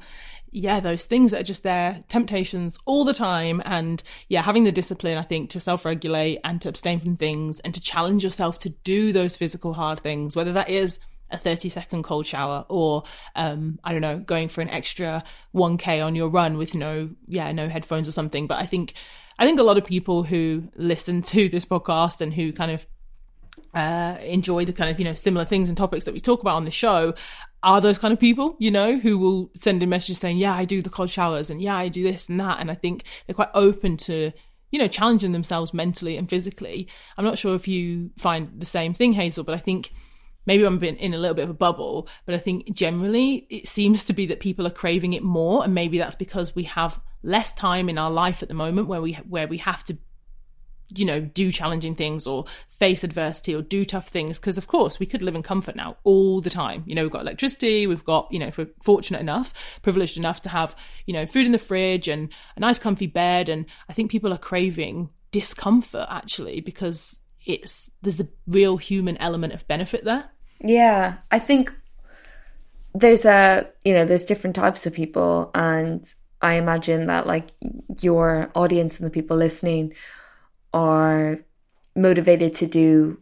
[0.56, 3.62] yeah, those things that are just there, temptations all the time.
[3.66, 7.60] And yeah, having the discipline, I think, to self regulate and to abstain from things
[7.60, 11.00] and to challenge yourself to do those physical hard things, whether that is
[11.32, 13.02] a 30 second cold shower or
[13.36, 15.24] um i don't know going for an extra
[15.56, 18.94] 1k on your run with no yeah no headphones or something but i think
[19.40, 22.86] i think a lot of people who listen to this podcast and who kind of
[23.74, 26.56] uh, enjoy the kind of you know similar things and topics that we talk about
[26.56, 27.14] on the show
[27.66, 30.66] are those kind of people, you know, who will send in messages saying, yeah, I
[30.66, 32.62] do the cold showers and yeah, I do this and that.
[32.62, 34.32] And I think they're quite open to,
[34.72, 36.88] you know, challenging themselves mentally and physically.
[37.18, 39.92] I'm not sure if you find the same thing, Hazel, but I think
[40.46, 44.06] maybe I'm in a little bit of a bubble, but I think generally it seems
[44.06, 45.64] to be that people are craving it more.
[45.64, 49.02] And maybe that's because we have less time in our life at the moment where
[49.02, 49.98] we, where we have to
[50.90, 54.40] you know, do challenging things or face adversity or do tough things.
[54.40, 56.84] Because, of course, we could live in comfort now all the time.
[56.86, 60.42] You know, we've got electricity, we've got, you know, if we're fortunate enough, privileged enough
[60.42, 60.76] to have,
[61.06, 63.50] you know, food in the fridge and a nice comfy bed.
[63.50, 69.54] And I think people are craving discomfort actually because it's, there's a real human element
[69.54, 70.30] of benefit there.
[70.62, 71.18] Yeah.
[71.32, 71.74] I think
[72.94, 76.06] there's a, you know, there's different types of people and
[76.42, 77.48] I imagine that like
[78.02, 79.94] your audience and the people listening
[80.76, 81.40] are
[81.96, 83.18] motivated to do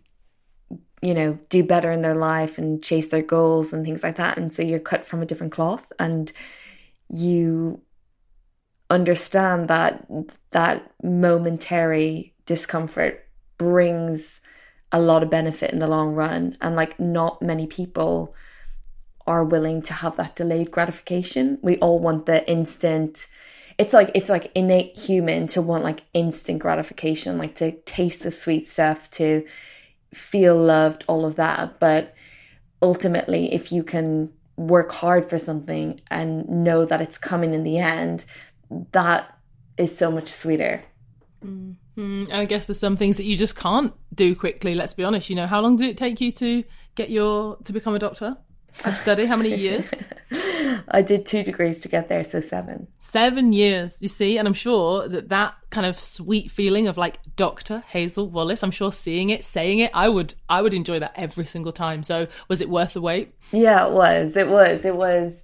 [1.04, 4.38] you know do better in their life and chase their goals and things like that.
[4.38, 6.32] And so you're cut from a different cloth and
[7.10, 7.82] you
[8.90, 10.06] understand that
[10.52, 13.28] that momentary discomfort
[13.58, 14.42] brings
[14.92, 16.58] a lot of benefit in the long run.
[16.62, 18.34] And like not many people
[19.26, 21.60] are willing to have that delayed gratification.
[21.62, 23.28] We all want the instant
[23.84, 28.32] it's like it's like innate human to want like instant gratification like to taste the
[28.32, 29.46] sweet stuff to
[30.14, 31.82] feel loved all of that.
[31.82, 32.16] But
[32.82, 37.78] ultimately if you can work hard for something and know that it's coming in the
[37.78, 38.24] end
[38.94, 39.38] that
[39.78, 40.82] is so much sweeter.
[41.44, 42.00] Mm-hmm.
[42.00, 45.30] and i guess there's some things that you just can't do quickly let's be honest.
[45.30, 46.64] You know how long did it take you to
[46.96, 48.38] get your to become a doctor
[48.86, 49.26] of study?
[49.26, 49.90] How many years?
[50.88, 52.88] I did two degrees to get there, so seven.
[52.98, 57.20] Seven years, you see, and I'm sure that that kind of sweet feeling of like
[57.36, 57.84] Dr.
[57.88, 61.46] Hazel Wallace, I'm sure seeing it, saying it, I would, I would enjoy that every
[61.46, 62.04] single time.
[62.04, 63.34] So was it worth the wait?
[63.52, 64.36] Yeah, it was.
[64.36, 64.86] It was.
[64.86, 65.44] It was.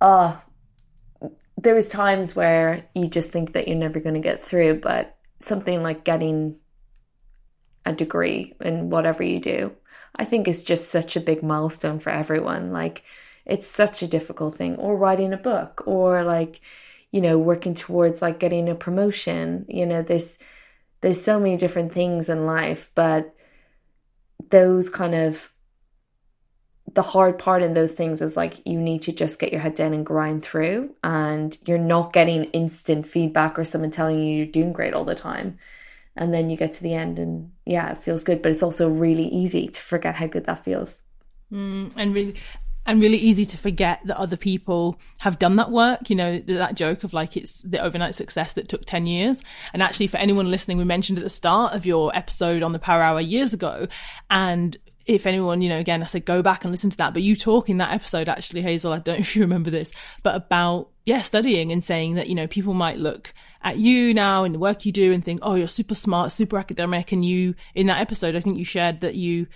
[0.00, 0.36] Uh
[1.58, 5.16] there was times where you just think that you're never going to get through, but
[5.40, 6.56] something like getting
[7.84, 9.72] a degree in whatever you do
[10.16, 12.72] I think is just such a big milestone for everyone.
[12.72, 13.04] Like,
[13.44, 14.76] it's such a difficult thing.
[14.76, 16.60] Or writing a book, or like,
[17.12, 19.66] you know, working towards like getting a promotion.
[19.68, 20.38] You know, there's
[21.00, 23.34] there's so many different things in life, but
[24.50, 25.52] those kind of
[26.94, 29.74] the hard part in those things is like you need to just get your head
[29.74, 34.46] down and grind through and you're not getting instant feedback or someone telling you you're
[34.46, 35.58] doing great all the time
[36.16, 38.88] and then you get to the end and yeah it feels good but it's also
[38.88, 41.04] really easy to forget how good that feels
[41.52, 42.34] mm, and really
[42.86, 46.08] and really easy to forget that other people have done that work.
[46.08, 49.42] You know, that joke of like it's the overnight success that took 10 years.
[49.72, 52.78] And actually, for anyone listening, we mentioned at the start of your episode on the
[52.78, 53.88] Power Hour years ago.
[54.30, 54.76] And
[55.06, 57.14] if anyone, you know, again, I said go back and listen to that.
[57.14, 59.92] But you talk in that episode, actually, Hazel, I don't know if you remember this,
[60.22, 63.32] but about, yeah, studying and saying that, you know, people might look
[63.62, 66.58] at you now and the work you do and think, oh, you're super smart, super
[66.58, 67.12] academic.
[67.12, 69.46] And you, in that episode, I think you shared that you,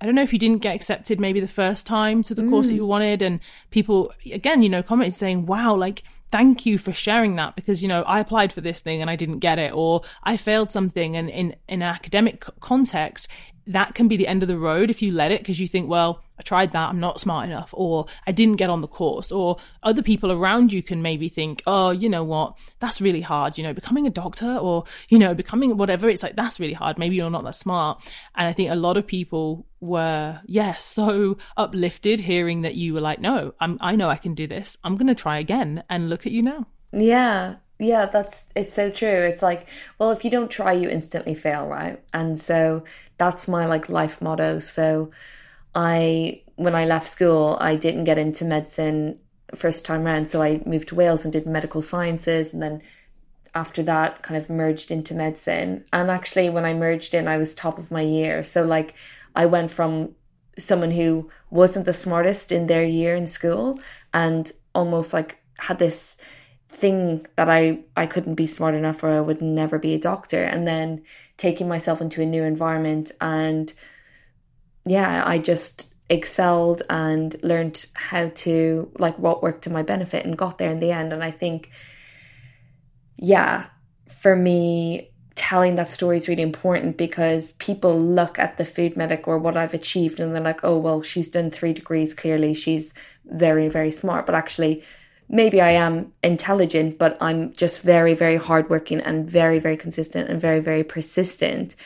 [0.00, 2.48] I don't know if you didn't get accepted maybe the first time to the mm.
[2.48, 2.78] course that mm.
[2.78, 3.20] you wanted.
[3.20, 3.40] And
[3.70, 7.88] people, again, you know, commented saying, wow, like, thank you for sharing that because you
[7.88, 11.16] know I applied for this thing and I didn't get it or I failed something
[11.16, 13.28] and in in an academic context
[13.68, 15.88] that can be the end of the road if you let it because you think,
[15.88, 19.32] well, I tried that, I'm not smart enough, or I didn't get on the course,
[19.32, 23.56] or other people around you can maybe think, oh, you know what, that's really hard,
[23.56, 26.98] you know, becoming a doctor or, you know, becoming whatever, it's like, that's really hard.
[26.98, 28.00] Maybe you're not that smart.
[28.34, 33.00] And I think a lot of people were, yeah, so uplifted hearing that you were
[33.00, 34.76] like, no, I'm, I know I can do this.
[34.84, 35.82] I'm going to try again.
[35.88, 36.66] And look at you now.
[36.92, 39.08] Yeah, yeah, that's it's so true.
[39.08, 39.68] It's like,
[39.98, 42.02] well, if you don't try, you instantly fail, right?
[42.14, 42.84] And so
[43.18, 44.58] that's my like life motto.
[44.58, 45.10] So
[45.74, 49.18] I when I left school, I didn't get into medicine
[49.54, 50.28] first time around.
[50.28, 52.82] So I moved to Wales and did medical sciences and then
[53.54, 55.84] after that kind of merged into medicine.
[55.92, 58.42] And actually when I merged in, I was top of my year.
[58.42, 58.94] So like
[59.34, 60.14] I went from
[60.58, 63.78] someone who wasn't the smartest in their year in school
[64.14, 66.16] and almost like had this
[66.70, 70.42] thing that I I couldn't be smart enough or I would never be a doctor.
[70.42, 71.02] And then
[71.36, 73.72] taking myself into a new environment and
[74.84, 80.38] yeah I just excelled and learned how to like what worked to my benefit and
[80.38, 81.12] got there in the end.
[81.12, 81.70] And I think
[83.16, 83.66] yeah
[84.08, 89.28] for me telling that story is really important because people look at the food medic
[89.28, 92.12] or what I've achieved and they're like oh well she's done 3 degrees.
[92.12, 92.92] Clearly she's
[93.24, 94.26] very very smart.
[94.26, 94.84] But actually
[95.28, 100.40] maybe I am intelligent, but I'm just very, very hardworking and very, very consistent and
[100.40, 101.76] very, very persistent.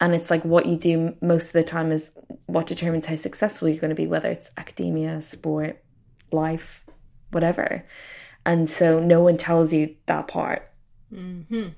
[0.00, 2.12] And it's like what you do most of the time is
[2.46, 5.82] what determines how successful you're going to be, whether it's academia, sport,
[6.30, 6.84] life,
[7.30, 7.84] whatever.
[8.46, 10.70] And so no one tells you that part.
[11.12, 11.68] Mm-hmm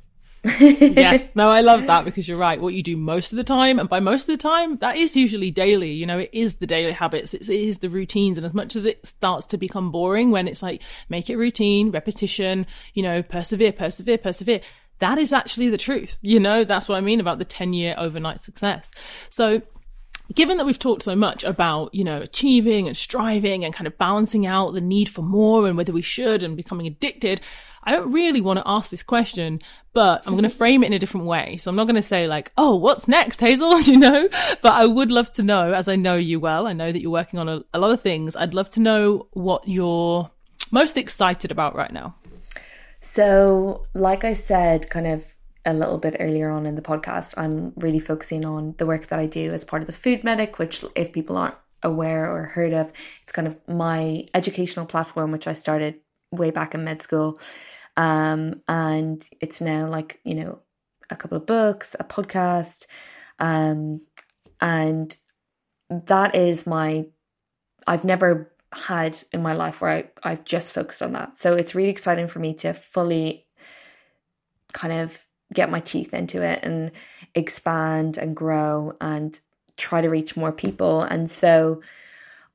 [0.45, 2.61] yes, no, I love that because you're right.
[2.61, 5.16] What you do most of the time, and by most of the time, that is
[5.16, 5.93] usually daily.
[5.93, 8.38] You know, it is the daily habits, it's, it is the routines.
[8.38, 11.91] And as much as it starts to become boring when it's like, make it routine,
[11.91, 14.61] repetition, you know, persevere, persevere, persevere,
[15.01, 16.18] that is actually the truth.
[16.22, 18.93] You know, that's what I mean about the 10 year overnight success.
[19.30, 19.62] So,
[20.33, 23.99] given that we've talked so much about, you know, achieving and striving and kind of
[23.99, 27.41] balancing out the need for more and whether we should and becoming addicted,
[27.83, 29.61] I don't really want to ask this question,
[29.93, 31.57] but I'm going to frame it in a different way.
[31.57, 33.81] So I'm not going to say like, oh, what's next, Hazel?
[33.83, 34.28] you know,
[34.62, 37.11] but I would love to know, as I know you well, I know that you're
[37.11, 38.37] working on a, a lot of things.
[38.37, 40.31] I'd love to know what you're
[40.70, 42.14] most excited about right now.
[43.01, 45.24] So, like I said, kind of
[45.64, 49.18] a little bit earlier on in the podcast, I'm really focusing on the work that
[49.18, 52.72] I do as part of the Food Medic, which, if people aren't aware or heard
[52.72, 52.92] of,
[53.22, 55.96] it's kind of my educational platform, which I started
[56.32, 57.40] way back in med school.
[57.96, 60.61] Um, and it's now like, you know,
[61.11, 62.86] a couple of books, a podcast.
[63.38, 64.02] Um,
[64.61, 65.14] and
[65.90, 67.06] that is my,
[67.86, 71.38] I've never had in my life where I, I've just focused on that.
[71.38, 73.46] So it's really exciting for me to fully
[74.72, 76.92] kind of get my teeth into it and
[77.34, 79.38] expand and grow and
[79.76, 81.03] try to reach more people.
[81.03, 81.82] And so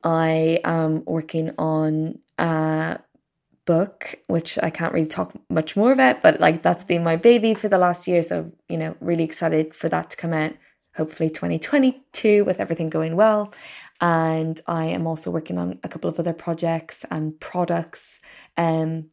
[0.03, 2.99] I am working on a
[3.65, 7.53] book, which I can't really talk much more about, but like that's been my baby
[7.53, 8.21] for the last year.
[8.21, 10.53] So, you know, really excited for that to come out
[10.95, 13.53] hopefully 2022 with everything going well.
[14.01, 18.19] And I am also working on a couple of other projects and products,
[18.57, 19.09] um,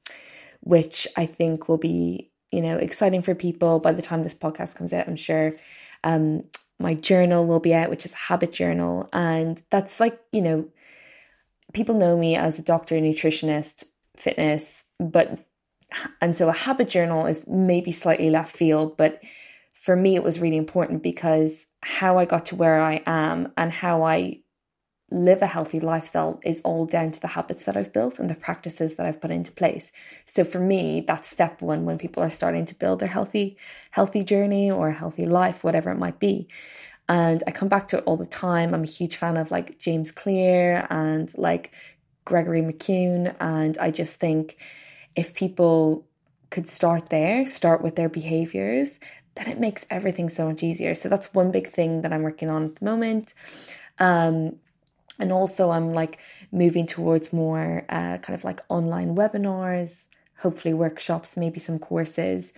[0.61, 4.77] which I think will be, you know, exciting for people by the time this podcast
[4.77, 5.57] comes out, I'm sure.
[6.05, 6.45] Um,
[6.79, 9.09] my journal will be out, which is a habit journal.
[9.13, 10.69] And that's like, you know,
[11.73, 13.85] people know me as a doctor, nutritionist,
[14.17, 15.39] fitness, but
[16.21, 19.21] and so a habit journal is maybe slightly left field, but
[19.75, 23.71] for me it was really important because how I got to where I am and
[23.71, 24.41] how I
[25.13, 28.35] live a healthy lifestyle is all down to the habits that I've built and the
[28.35, 29.93] practices that I've put into place.
[30.27, 33.57] So for me, that's step one when people are starting to build their healthy,
[33.91, 36.49] healthy journey or a healthy life, whatever it might be.
[37.09, 38.75] And I come back to it all the time.
[38.75, 41.73] I'm a huge fan of like James Clear and like
[42.25, 43.35] Gregory McKeown.
[43.41, 44.57] And I just think
[45.15, 46.07] if people
[46.51, 48.99] could start there, start with their behaviors,
[49.35, 50.95] then it makes everything so much easier.
[50.95, 53.35] So that's one big thing that I'm working on at the moment.
[53.99, 54.57] Um,
[55.19, 56.19] and also, I'm like
[56.51, 60.07] moving towards more uh, kind of like online webinars,
[60.39, 62.53] hopefully, workshops, maybe some courses.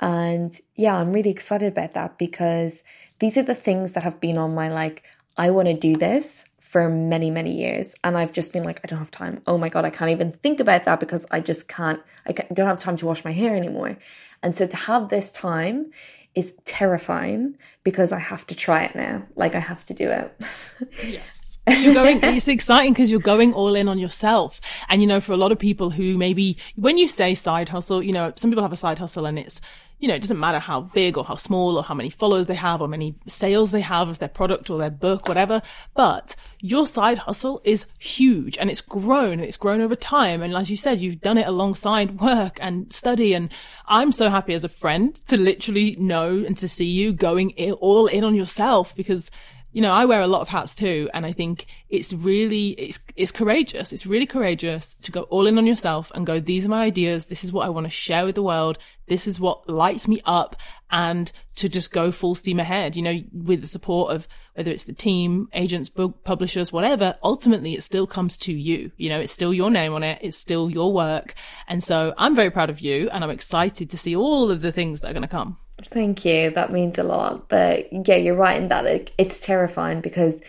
[0.00, 2.82] And yeah, I'm really excited about that because
[3.18, 5.04] these are the things that have been on my like,
[5.36, 7.94] I want to do this for many, many years.
[8.02, 9.42] And I've just been like, I don't have time.
[9.46, 12.66] Oh my God, I can't even think about that because I just can't, I don't
[12.66, 13.98] have time to wash my hair anymore.
[14.42, 15.92] And so to have this time
[16.34, 19.24] is terrifying because I have to try it now.
[19.36, 20.40] Like I have to do it.
[21.04, 24.60] Yes you're going it's exciting because you're going all in on yourself.
[24.88, 28.02] And you know for a lot of people who maybe when you say side hustle
[28.02, 29.60] you know some people have a side hustle and it's
[29.98, 32.56] you know it doesn't matter how big or how small or how many followers they
[32.56, 35.62] have or many sales they have of their product or their book whatever.
[35.94, 40.42] But your side hustle is huge and it's grown and it's grown over time.
[40.42, 43.34] And as you said you've done it alongside work and study.
[43.34, 43.50] And
[43.86, 48.06] i'm so happy as a friend to literally know and to see you going all
[48.06, 49.30] in on yourself because
[49.72, 53.00] you know, I wear a lot of hats too, and I think it's really it's
[53.16, 53.92] it's courageous.
[53.92, 57.26] It's really courageous to go all in on yourself and go, these are my ideas,
[57.26, 60.20] this is what I want to share with the world, this is what lights me
[60.26, 60.56] up,
[60.90, 64.84] and to just go full steam ahead, you know, with the support of whether it's
[64.84, 68.92] the team, agents, book publishers, whatever, ultimately it still comes to you.
[68.96, 71.34] You know, it's still your name on it, it's still your work.
[71.66, 74.72] And so I'm very proud of you and I'm excited to see all of the
[74.72, 75.56] things that are going to come.
[75.78, 76.50] Thank you.
[76.50, 77.48] That means a lot.
[77.48, 80.42] But yeah, you're right in that it, it's terrifying because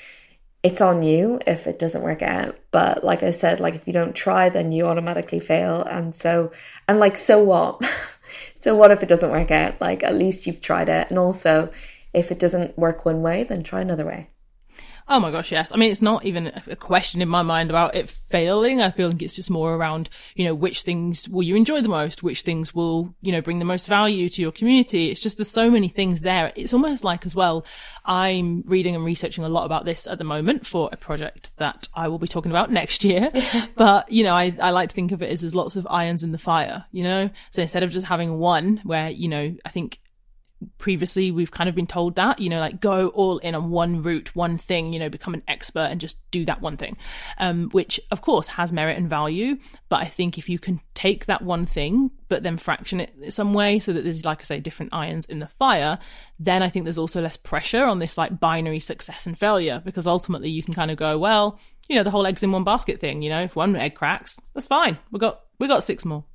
[0.63, 2.57] it's on you if it doesn't work out.
[2.71, 5.83] But like I said, like if you don't try, then you automatically fail.
[5.83, 6.51] And so,
[6.87, 7.83] and like, so what?
[8.55, 9.81] so what if it doesn't work out?
[9.81, 11.09] Like at least you've tried it.
[11.09, 11.71] And also,
[12.13, 14.29] if it doesn't work one way, then try another way.
[15.07, 15.71] Oh my gosh, yes.
[15.71, 18.81] I mean, it's not even a question in my mind about it failing.
[18.81, 21.89] I feel like it's just more around, you know, which things will you enjoy the
[21.89, 22.23] most?
[22.23, 25.09] Which things will, you know, bring the most value to your community?
[25.09, 26.53] It's just, there's so many things there.
[26.55, 27.65] It's almost like as well,
[28.05, 31.87] I'm reading and researching a lot about this at the moment for a project that
[31.93, 33.29] I will be talking about next year.
[33.75, 36.23] but, you know, I, I like to think of it as there's lots of irons
[36.23, 37.29] in the fire, you know?
[37.51, 39.99] So instead of just having one where, you know, I think
[40.77, 44.01] previously we've kind of been told that, you know, like go all in on one
[44.01, 46.97] route, one thing, you know, become an expert and just do that one thing,
[47.37, 49.57] um, which of course has merit and value.
[49.89, 53.53] But I think if you can take that one thing, but then fraction it some
[53.53, 55.99] way so that there's, like I say, different irons in the fire,
[56.39, 60.07] then I think there's also less pressure on this like binary success and failure because
[60.07, 62.99] ultimately you can kind of go, well, you know, the whole eggs in one basket
[62.99, 64.97] thing, you know, if one egg cracks, that's fine.
[65.11, 66.23] we've got we got six more.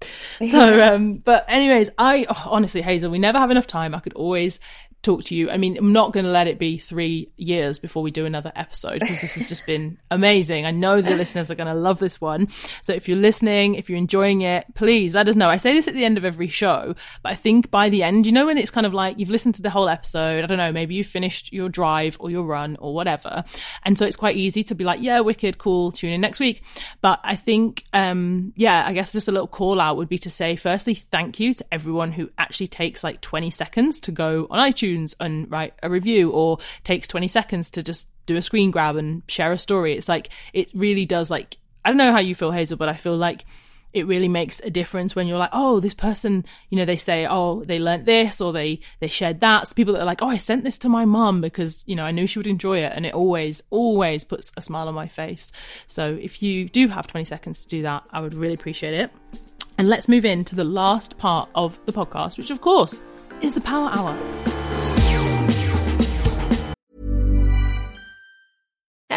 [0.50, 3.94] So, um, but anyways, I oh, honestly, Hazel, we never have enough time.
[3.94, 4.60] I could always
[5.02, 5.48] talk to you.
[5.48, 8.50] I mean, I'm not going to let it be three years before we do another
[8.56, 10.66] episode because this has just been amazing.
[10.66, 12.48] I know the listeners are going to love this one.
[12.82, 15.48] So if you're listening, if you're enjoying it, please let us know.
[15.48, 18.26] I say this at the end of every show, but I think by the end,
[18.26, 20.58] you know, when it's kind of like you've listened to the whole episode, I don't
[20.58, 23.44] know, maybe you finished your drive or your run or whatever.
[23.84, 26.64] And so it's quite easy to be like, yeah, wicked, cool, tune in next week.
[27.02, 30.30] But I think, um, yeah, I guess just a little call out would be to
[30.30, 34.58] say, firstly, thank you to everyone who actually takes like 20 seconds to go on
[34.58, 34.87] iTunes
[35.20, 39.22] and write a review or takes 20 seconds to just do a screen grab and
[39.28, 39.96] share a story.
[39.96, 42.94] It's like, it really does like, I don't know how you feel, Hazel, but I
[42.94, 43.44] feel like
[43.92, 47.26] it really makes a difference when you're like, oh, this person, you know, they say,
[47.26, 49.66] oh, they learnt this or they, they shared that.
[49.66, 52.04] So people that are like, oh, I sent this to my mum because, you know,
[52.04, 52.92] I knew she would enjoy it.
[52.94, 55.52] And it always, always puts a smile on my face.
[55.86, 59.10] So if you do have 20 seconds to do that, I would really appreciate it.
[59.78, 63.00] And let's move into the last part of the podcast, which of course
[63.40, 64.57] is the power hour.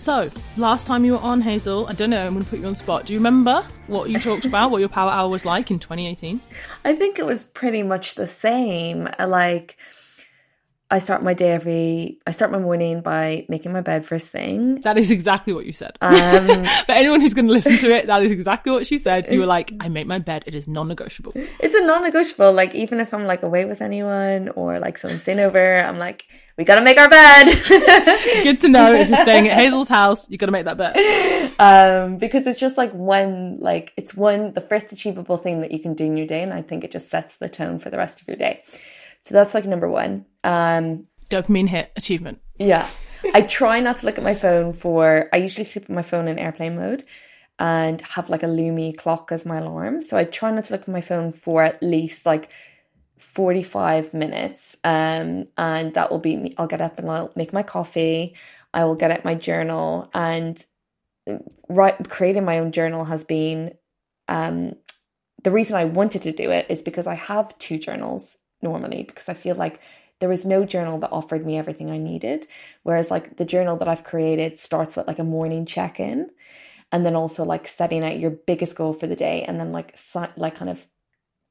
[0.00, 2.66] So, last time you were on, Hazel, I don't know, I'm going to put you
[2.66, 3.04] on spot.
[3.04, 6.40] Do you remember what you talked about, what your power hour was like in 2018?
[6.86, 9.10] I think it was pretty much the same.
[9.18, 9.76] Like,
[10.92, 14.80] I start my day every, I start my morning by making my bed first thing.
[14.80, 15.96] That is exactly what you said.
[16.00, 19.32] Um, For anyone who's going to listen to it, that is exactly what she said.
[19.32, 21.32] You were like, I make my bed, it is non negotiable.
[21.36, 22.52] It's a non negotiable.
[22.52, 26.26] Like, even if I'm like away with anyone or like someone's staying over, I'm like,
[26.58, 27.44] we gotta make our bed.
[28.42, 31.54] Good to know if you're staying at Hazel's house, you gotta make that bed.
[31.60, 35.78] Um, because it's just like one, like it's one, the first achievable thing that you
[35.78, 37.96] can do in your day, and I think it just sets the tone for the
[37.96, 38.64] rest of your day.
[39.20, 40.26] So that's like number one.
[40.44, 42.40] Um, Dopamine hit achievement.
[42.58, 42.88] Yeah,
[43.34, 45.28] I try not to look at my phone for.
[45.32, 47.04] I usually sleep with my phone in airplane mode
[47.58, 50.02] and have like a Lumie clock as my alarm.
[50.02, 52.50] So I try not to look at my phone for at least like
[53.20, 57.62] 45 minutes um, and that will be me i'll get up and i'll make my
[57.62, 58.34] coffee
[58.72, 60.64] i will get out my journal and
[61.68, 63.74] right creating my own journal has been
[64.28, 64.74] um,
[65.44, 69.28] the reason i wanted to do it is because i have two journals normally because
[69.28, 69.80] i feel like
[70.20, 72.46] there was no journal that offered me everything i needed
[72.82, 76.30] whereas like the journal that i've created starts with like a morning check-in
[76.92, 79.98] and then also like setting out your biggest goal for the day and then like
[80.36, 80.86] like kind of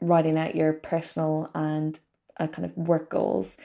[0.02, 2.00] writing out your personal and
[2.40, 3.58] uh, kind of work goals.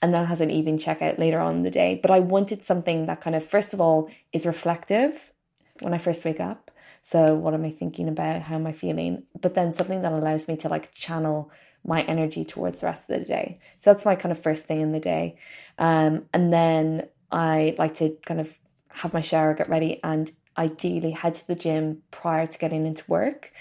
[0.00, 1.98] And that has an even checkout later on in the day.
[2.00, 5.32] But i wanted something that kind of first of all is reflective
[5.80, 6.70] when i first wake up.
[7.02, 8.42] So what am i thinking about?
[8.42, 9.24] How am i feeling?
[9.40, 11.50] But then something that allows me to like channel
[11.88, 14.80] my energy towards the rest of the day so that's my kind of first thing
[14.80, 15.36] in the day
[15.78, 18.56] um, and then i like to kind of
[18.88, 23.04] have my shower get ready and ideally head to the gym prior to getting into
[23.08, 23.52] work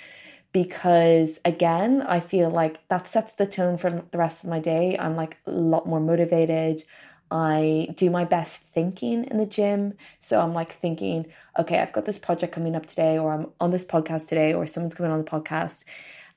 [0.53, 4.97] because again, I feel like that sets the tone for the rest of my day.
[4.97, 6.83] I'm like a lot more motivated.
[7.29, 9.93] I do my best thinking in the gym.
[10.19, 11.27] So I'm like thinking,
[11.59, 14.65] okay, I've got this project coming up today, or I'm on this podcast today, or
[14.65, 15.83] someone's coming on the podcast.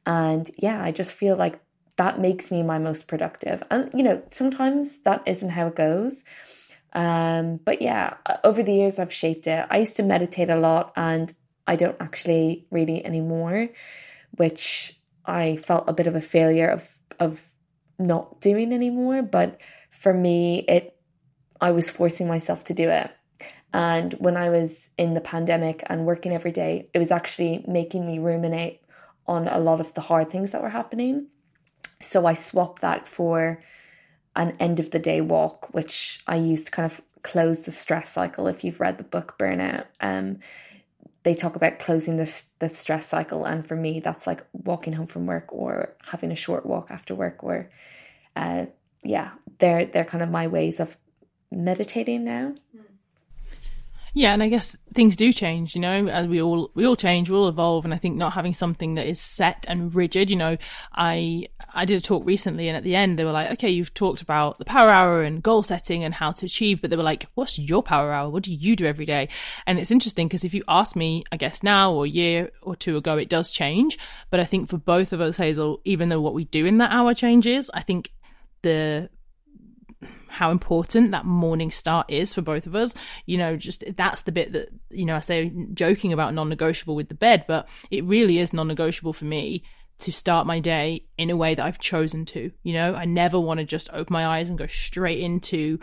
[0.05, 1.61] And yeah, I just feel like
[2.01, 3.63] that makes me my most productive.
[3.71, 6.25] And, you know, sometimes that isn't how it goes.
[6.95, 9.67] Um, but yeah, over the years, I've shaped it.
[9.71, 11.31] I used to meditate a lot and
[11.67, 13.69] I don't actually really anymore,
[14.31, 16.89] which I felt a bit of a failure of
[17.19, 17.43] of
[17.99, 19.21] not doing anymore.
[19.21, 20.97] But for me, it
[21.61, 23.11] I was forcing myself to do it.
[23.75, 28.07] And when I was in the pandemic and working every day, it was actually making
[28.07, 28.81] me ruminate
[29.27, 31.27] on a lot of the hard things that were happening.
[32.01, 33.63] So I swapped that for
[34.37, 38.11] an end of the day walk, which I used to kind of close the stress
[38.11, 38.47] cycle.
[38.47, 40.39] If you've read the book Burnout, um,
[41.23, 43.45] they talk about closing this the stress cycle.
[43.45, 47.15] And for me that's like walking home from work or having a short walk after
[47.15, 47.71] work or
[48.37, 48.67] uh
[49.03, 50.97] yeah they're they're kind of my ways of
[51.51, 52.55] meditating now
[54.13, 57.31] yeah, and I guess things do change, you know, as we all we all change,
[57.31, 60.37] we all evolve, and I think not having something that is set and rigid, you
[60.37, 60.57] know,
[60.93, 63.95] I I did a talk recently, and at the end they were like, okay, you've
[63.95, 67.03] talked about the power hour and goal setting and how to achieve, but they were
[67.03, 68.31] like, what's your power hour?
[68.31, 69.29] What do you do every day?
[69.67, 72.77] And it's interesting because if you ask me, I guess now or a year or
[72.77, 73.99] two ago, it does change,
[74.31, 76.93] but I think for both of us, Hazel, even though what we do in that
[76.93, 78.13] hour changes, I think
[78.63, 79.09] the
[80.29, 82.95] how important that morning start is for both of us.
[83.27, 86.95] You know, just that's the bit that, you know, I say joking about non negotiable
[86.95, 89.65] with the bed, but it really is non negotiable for me
[89.99, 92.51] to start my day in a way that I've chosen to.
[92.63, 95.79] You know, I never want to just open my eyes and go straight into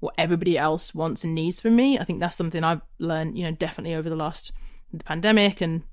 [0.00, 1.98] what everybody else wants and needs from me.
[1.98, 4.52] I think that's something I've learned, you know, definitely over the last
[4.92, 5.84] the pandemic and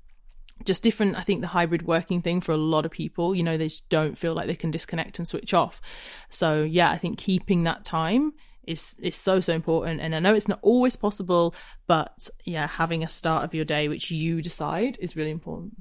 [0.64, 3.34] just different i think the hybrid working thing for a lot of people.
[3.34, 5.80] You know they just don't feel like they can disconnect and switch off.
[6.28, 8.32] So yeah i think keeping that time
[8.66, 10.00] is is so so important.
[10.00, 11.54] And i know it's not always possible
[11.86, 15.76] but yeah having a start of your day which you decide is really important.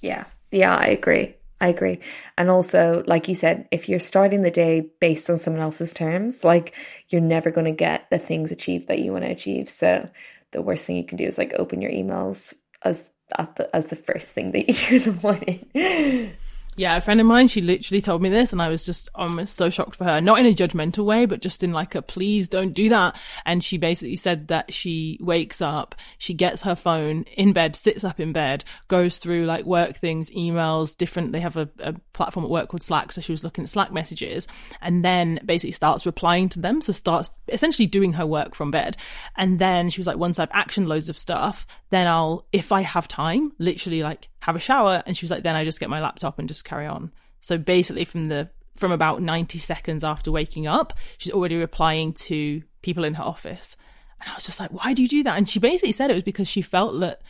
[0.00, 0.24] Yeah.
[0.50, 1.36] Yeah i agree.
[1.60, 2.00] I agree.
[2.36, 6.42] And also, like you said, if you're starting the day based on someone else's terms,
[6.42, 6.74] like
[7.08, 9.68] you're never going to get the things achieved that you want to achieve.
[9.68, 10.08] So
[10.50, 12.52] the worst thing you can do is like open your emails
[12.84, 13.08] as
[13.56, 16.36] the, as the first thing that you do in the morning.
[16.74, 19.56] Yeah, a friend of mine, she literally told me this, and I was just almost
[19.56, 20.22] so shocked for her.
[20.22, 23.20] Not in a judgmental way, but just in like a please don't do that.
[23.44, 28.04] And she basically said that she wakes up, she gets her phone in bed, sits
[28.04, 31.32] up in bed, goes through like work things, emails, different.
[31.32, 33.92] They have a, a platform at work called Slack, so she was looking at Slack
[33.92, 34.48] messages,
[34.80, 36.80] and then basically starts replying to them.
[36.80, 38.96] So starts essentially doing her work from bed.
[39.36, 42.80] And then she was like, once I've actioned loads of stuff, then I'll, if I
[42.80, 45.02] have time, literally like have a shower.
[45.06, 47.12] And she was like, then I just get my laptop and just carry on.
[47.40, 52.62] So basically, from the from about 90 seconds after waking up, she's already replying to
[52.82, 53.76] people in her office.
[54.20, 55.36] And I was just like, why do you do that?
[55.36, 57.22] And she basically said it was because she felt that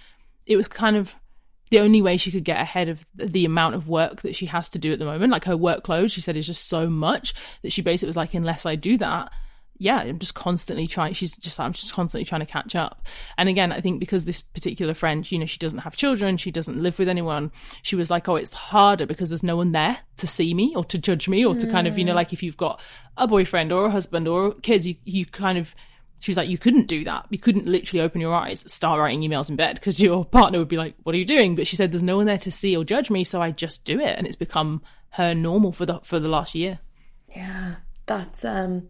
[0.46, 1.14] it was kind of
[1.70, 4.70] the only way she could get ahead of the amount of work that she has
[4.70, 5.32] to do at the moment.
[5.32, 8.64] Like her workload, she said, is just so much that she basically was like, unless
[8.64, 9.32] I do that,
[9.78, 11.12] yeah, I'm just constantly trying.
[11.12, 13.06] She's just, I'm just constantly trying to catch up.
[13.36, 16.50] And again, I think because this particular friend, you know, she doesn't have children, she
[16.50, 17.50] doesn't live with anyone.
[17.82, 20.84] She was like, oh, it's harder because there's no one there to see me or
[20.84, 22.16] to judge me or to kind of, you know, mm.
[22.16, 22.80] like if you've got
[23.16, 25.74] a boyfriend or a husband or kids, you, you kind of,
[26.20, 27.26] she was like, you couldn't do that.
[27.30, 30.68] You couldn't literally open your eyes, start writing emails in bed because your partner would
[30.68, 31.56] be like, what are you doing?
[31.56, 33.24] But she said, there's no one there to see or judge me.
[33.24, 34.16] So I just do it.
[34.16, 36.78] And it's become her normal for the, for the last year.
[37.34, 38.88] Yeah that's um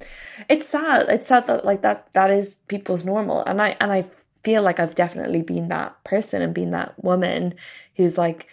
[0.49, 1.07] it's sad.
[1.09, 3.43] It's sad that like that that is people's normal.
[3.45, 4.05] And i and i
[4.45, 7.55] feel like i've definitely been that person and been that woman
[7.95, 8.49] who's like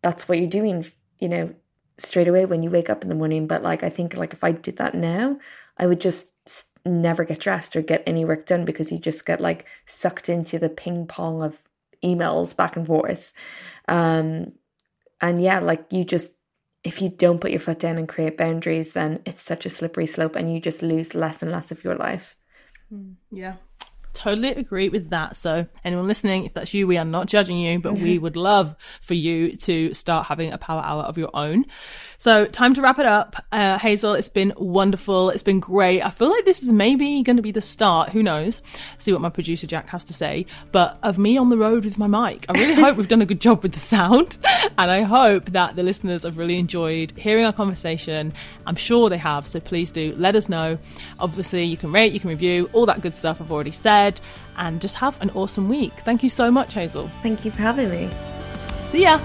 [0.00, 0.86] that's what you're doing
[1.18, 1.54] you know
[1.98, 3.46] straight away when you wake up in the morning.
[3.46, 5.38] But like i think like if i did that now
[5.78, 6.28] i would just
[6.86, 10.58] never get dressed or get any work done because you just get like sucked into
[10.58, 11.62] the ping pong of
[12.02, 13.32] emails back and forth.
[13.88, 14.52] Um
[15.20, 16.36] and yeah like you just
[16.84, 20.06] if you don't put your foot down and create boundaries, then it's such a slippery
[20.06, 22.36] slope and you just lose less and less of your life.
[22.90, 23.12] Hmm.
[23.32, 23.54] Yeah,
[24.14, 25.36] totally agree with that.
[25.36, 28.74] So, anyone listening, if that's you, we are not judging you, but we would love
[29.02, 31.66] for you to start having a power hour of your own.
[32.18, 33.36] So, time to wrap it up.
[33.52, 35.30] Uh, Hazel, it's been wonderful.
[35.30, 36.02] It's been great.
[36.02, 38.10] I feel like this is maybe going to be the start.
[38.10, 38.62] Who knows?
[38.98, 40.46] See what my producer Jack has to say.
[40.72, 43.26] But of me on the road with my mic, I really hope we've done a
[43.26, 44.38] good job with the sound.
[44.76, 48.32] And I hope that the listeners have really enjoyed hearing our conversation.
[48.66, 49.46] I'm sure they have.
[49.46, 50.78] So, please do let us know.
[51.20, 54.03] Obviously, you can rate, you can review, all that good stuff I've already said
[54.56, 55.92] and just have an awesome week.
[55.92, 57.10] Thank you so much, Hazel.
[57.22, 58.10] Thank you for having me.
[58.86, 59.20] See ya.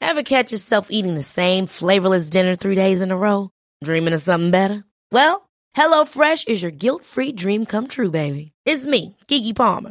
[0.00, 3.50] Ever catch yourself eating the same flavorless dinner three days in a row?
[3.82, 4.84] Dreaming of something better?
[5.10, 8.52] Well, HelloFresh is your guilt free dream come true, baby.
[8.64, 9.90] It's me, Keke Palmer.